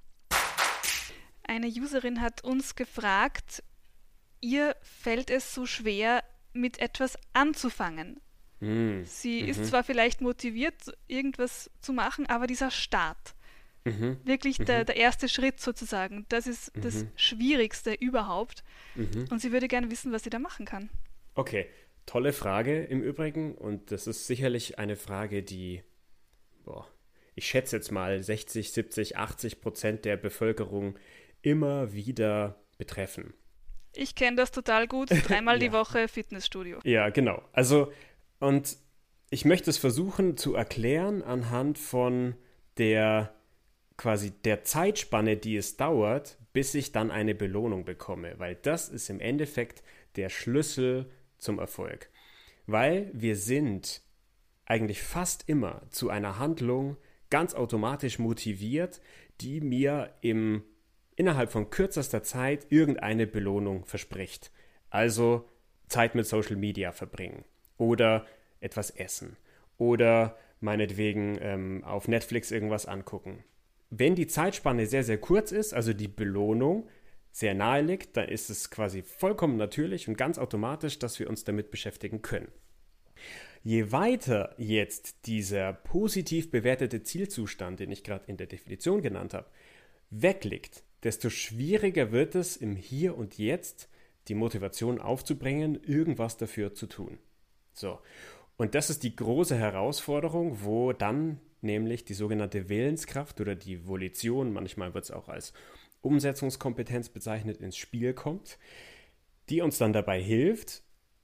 [1.43, 3.63] Eine Userin hat uns gefragt,
[4.39, 8.21] ihr fällt es so schwer, mit etwas anzufangen.
[8.61, 9.03] Mhm.
[9.05, 9.49] Sie mhm.
[9.49, 10.73] ist zwar vielleicht motiviert,
[11.07, 13.35] irgendwas zu machen, aber dieser Start,
[13.83, 14.17] mhm.
[14.23, 14.85] wirklich der, mhm.
[14.85, 17.09] der erste Schritt sozusagen, das ist das mhm.
[17.15, 18.63] Schwierigste überhaupt.
[18.95, 19.27] Mhm.
[19.29, 20.89] Und sie würde gerne wissen, was sie da machen kann.
[21.35, 21.67] Okay,
[22.05, 23.55] tolle Frage im Übrigen.
[23.55, 25.83] Und das ist sicherlich eine Frage, die
[26.63, 26.87] boah,
[27.35, 30.97] ich schätze jetzt mal 60, 70, 80 Prozent der Bevölkerung
[31.41, 33.33] immer wieder betreffen.
[33.93, 35.09] Ich kenne das total gut.
[35.09, 35.67] Dreimal ja.
[35.67, 36.79] die Woche Fitnessstudio.
[36.83, 37.41] Ja, genau.
[37.51, 37.91] Also,
[38.41, 38.77] und
[39.29, 42.35] ich möchte es versuchen zu erklären anhand von
[42.77, 43.33] der
[43.95, 49.09] quasi der Zeitspanne, die es dauert, bis ich dann eine Belohnung bekomme, weil das ist
[49.09, 49.83] im Endeffekt
[50.15, 52.09] der Schlüssel zum Erfolg.
[52.65, 54.01] Weil wir sind
[54.65, 56.97] eigentlich fast immer zu einer Handlung
[57.29, 59.01] ganz automatisch motiviert,
[59.39, 60.63] die mir im
[61.15, 64.51] innerhalb von kürzester Zeit irgendeine Belohnung verspricht.
[64.89, 65.47] Also
[65.87, 67.45] Zeit mit Social Media verbringen
[67.81, 68.27] oder
[68.59, 69.37] etwas essen
[69.77, 73.43] oder meinetwegen ähm, auf Netflix irgendwas angucken.
[73.89, 76.87] Wenn die Zeitspanne sehr, sehr kurz ist, also die Belohnung
[77.31, 81.43] sehr nahe liegt, dann ist es quasi vollkommen natürlich und ganz automatisch, dass wir uns
[81.43, 82.51] damit beschäftigen können.
[83.63, 89.49] Je weiter jetzt dieser positiv bewertete Zielzustand, den ich gerade in der Definition genannt habe,
[90.11, 93.89] wegliegt, desto schwieriger wird es im Hier und Jetzt
[94.27, 97.17] die Motivation aufzubringen, irgendwas dafür zu tun.
[97.73, 97.99] So.
[98.57, 104.53] Und das ist die große Herausforderung, wo dann nämlich die sogenannte Willenskraft oder die Volition,
[104.53, 105.53] manchmal wird es auch als
[106.01, 108.57] Umsetzungskompetenz bezeichnet, ins Spiel kommt,
[109.49, 110.83] die uns dann dabei hilft,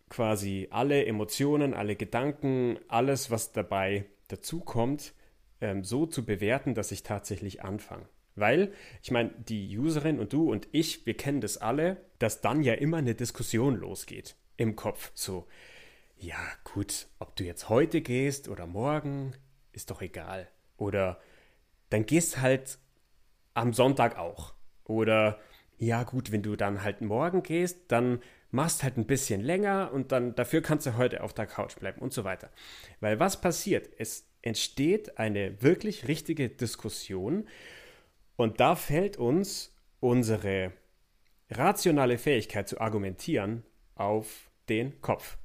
[0.09, 5.13] quasi alle Emotionen, alle Gedanken, alles, was dabei dazukommt,
[5.61, 8.07] ähm, so zu bewerten, dass ich tatsächlich anfange.
[8.35, 8.71] Weil,
[9.01, 12.73] ich meine, die Userin und du und ich, wir kennen das alle, dass dann ja
[12.75, 15.11] immer eine Diskussion losgeht im Kopf.
[15.15, 15.47] So,
[16.19, 19.33] ja, gut, ob du jetzt heute gehst oder morgen,
[19.71, 20.47] ist doch egal.
[20.77, 21.19] Oder
[21.89, 22.79] dann gehst halt
[23.53, 24.53] am Sonntag auch.
[24.83, 25.39] Oder
[25.77, 30.11] ja, gut, wenn du dann halt morgen gehst, dann machst halt ein bisschen länger und
[30.11, 32.49] dann dafür kannst du heute auf der Couch bleiben und so weiter.
[32.99, 33.89] Weil was passiert?
[33.97, 37.47] Es entsteht eine wirklich richtige Diskussion
[38.37, 40.71] und da fällt uns unsere
[41.51, 43.63] rationale Fähigkeit zu argumentieren
[43.95, 45.37] auf den Kopf,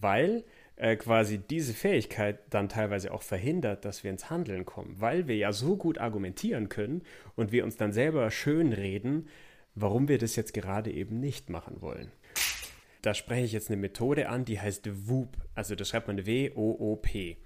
[0.00, 0.44] weil
[0.76, 5.36] äh, quasi diese Fähigkeit dann teilweise auch verhindert, dass wir ins Handeln kommen, weil wir
[5.36, 7.02] ja so gut argumentieren können
[7.34, 9.28] und wir uns dann selber schön reden,
[9.74, 12.12] warum wir das jetzt gerade eben nicht machen wollen.
[13.02, 17.36] Da spreche ich jetzt eine Methode an, die heißt WOOP, also das schreibt man W-O-O-P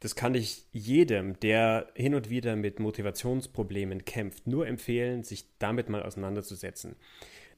[0.00, 5.88] das kann ich jedem, der hin und wieder mit Motivationsproblemen kämpft, nur empfehlen, sich damit
[5.88, 6.96] mal auseinanderzusetzen.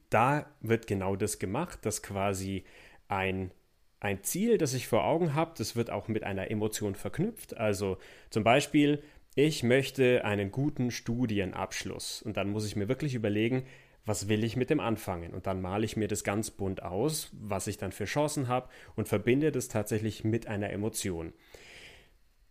[0.09, 2.63] Da wird genau das gemacht, dass quasi
[3.07, 3.51] ein,
[3.99, 7.57] ein Ziel, das ich vor Augen habe, das wird auch mit einer Emotion verknüpft.
[7.57, 7.97] Also
[8.29, 9.03] zum Beispiel,
[9.35, 12.21] ich möchte einen guten Studienabschluss.
[12.21, 13.65] Und dann muss ich mir wirklich überlegen,
[14.05, 15.33] was will ich mit dem anfangen?
[15.33, 18.69] Und dann male ich mir das ganz bunt aus, was ich dann für Chancen habe
[18.95, 21.33] und verbinde das tatsächlich mit einer Emotion.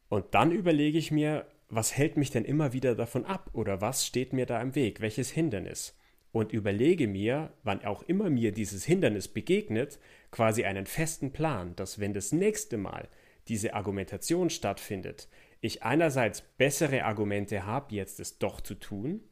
[0.09, 4.07] Und dann überlege ich mir, was hält mich denn immer wieder davon ab oder was
[4.07, 5.95] steht mir da im Weg, welches Hindernis?
[6.31, 9.99] Und überlege mir, wann auch immer mir dieses Hindernis begegnet,
[10.31, 13.09] quasi einen festen Plan, dass wenn das nächste Mal
[13.49, 15.29] diese Argumentation stattfindet,
[15.61, 19.23] ich einerseits bessere Argumente habe, jetzt es doch zu tun,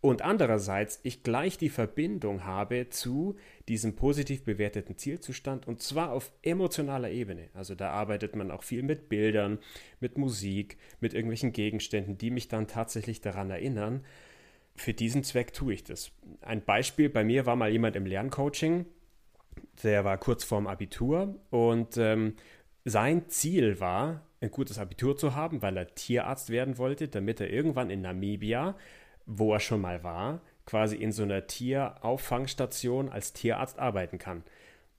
[0.00, 3.36] und andererseits ich gleich die Verbindung habe zu
[3.66, 7.48] diesem positiv bewerteten Zielzustand und zwar auf emotionaler Ebene.
[7.52, 9.58] Also da arbeitet man auch viel mit Bildern,
[9.98, 14.04] mit Musik, mit irgendwelchen Gegenständen, die mich dann tatsächlich daran erinnern.
[14.78, 16.12] Für diesen Zweck tue ich das.
[16.40, 18.86] Ein Beispiel bei mir war mal jemand im Lerncoaching,
[19.82, 22.36] der war kurz vorm Abitur und ähm,
[22.84, 27.50] sein Ziel war, ein gutes Abitur zu haben, weil er Tierarzt werden wollte, damit er
[27.50, 28.76] irgendwann in Namibia
[29.28, 34.42] wo er schon mal war, quasi in so einer Tierauffangstation als Tierarzt arbeiten kann.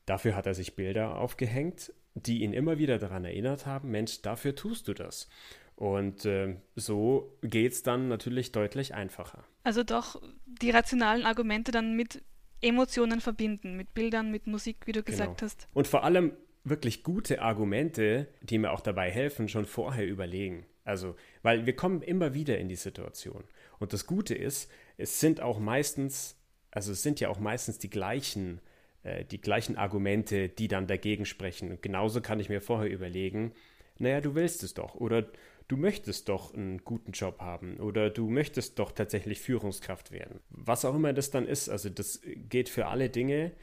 [0.05, 4.55] Dafür hat er sich Bilder aufgehängt, die ihn immer wieder daran erinnert haben, Mensch, dafür
[4.55, 5.27] tust du das.
[5.75, 9.43] Und äh, so geht es dann natürlich deutlich einfacher.
[9.63, 12.23] Also doch die rationalen Argumente dann mit
[12.61, 15.41] Emotionen verbinden, mit Bildern, mit Musik, wie du gesagt genau.
[15.41, 15.67] hast.
[15.73, 16.33] Und vor allem
[16.63, 20.65] wirklich gute Argumente, die mir auch dabei helfen, schon vorher überlegen.
[20.83, 23.43] Also, weil wir kommen immer wieder in die Situation.
[23.79, 26.35] Und das Gute ist, es sind auch meistens,
[26.71, 28.59] also es sind ja auch meistens die gleichen,
[29.03, 31.71] äh, die gleichen Argumente, die dann dagegen sprechen.
[31.71, 33.53] Und genauso kann ich mir vorher überlegen,
[33.97, 35.27] naja, du willst es doch oder
[35.69, 40.41] du möchtest doch einen guten Job haben oder du möchtest doch tatsächlich Führungskraft werden.
[40.49, 43.53] Was auch immer das dann ist, also das geht für alle Dinge.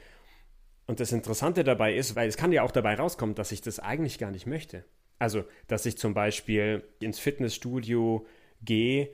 [0.86, 3.80] Und das Interessante dabei ist, weil es kann ja auch dabei rauskommen, dass ich das
[3.80, 4.84] eigentlich gar nicht möchte.
[5.18, 8.24] Also, dass ich zum Beispiel ins Fitnessstudio
[8.62, 9.10] gehe,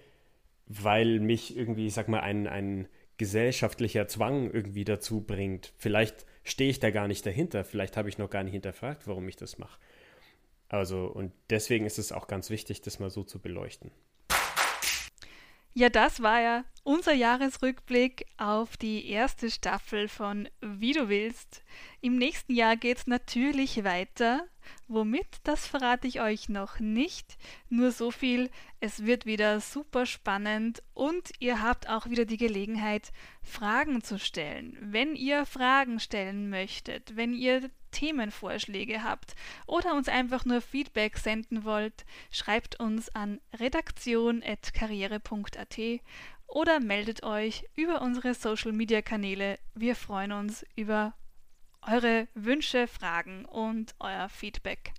[0.66, 5.72] weil mich irgendwie, ich sag mal, ein, ein gesellschaftlicher Zwang irgendwie dazu bringt.
[5.78, 9.28] Vielleicht stehe ich da gar nicht dahinter, vielleicht habe ich noch gar nicht hinterfragt, warum
[9.28, 9.78] ich das mache.
[10.72, 13.90] Also, und deswegen ist es auch ganz wichtig, das mal so zu beleuchten.
[15.74, 21.62] Ja, das war ja unser Jahresrückblick auf die erste Staffel von Wie du willst.
[22.00, 24.46] Im nächsten Jahr geht es natürlich weiter.
[24.88, 27.36] Womit, das verrate ich euch noch nicht.
[27.68, 28.50] Nur so viel,
[28.80, 33.12] es wird wieder super spannend und ihr habt auch wieder die Gelegenheit,
[33.42, 34.76] Fragen zu stellen.
[34.80, 39.36] Wenn ihr Fragen stellen möchtet, wenn ihr Themenvorschläge habt
[39.66, 45.78] oder uns einfach nur Feedback senden wollt, schreibt uns an redaktion.karriere.at
[46.48, 49.60] oder meldet euch über unsere Social Media Kanäle.
[49.74, 51.14] Wir freuen uns über
[51.80, 54.92] eure Wünsche, Fragen und euer Feedback.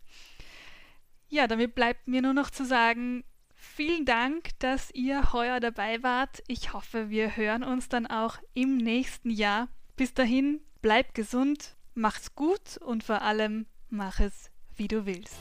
[1.29, 3.23] Ja, damit bleibt mir nur noch zu sagen,
[3.55, 6.43] vielen Dank, dass ihr heuer dabei wart.
[6.47, 9.67] Ich hoffe, wir hören uns dann auch im nächsten Jahr.
[9.95, 15.35] Bis dahin, bleibt gesund Mach's gut und vor allem mach es, wie du willst.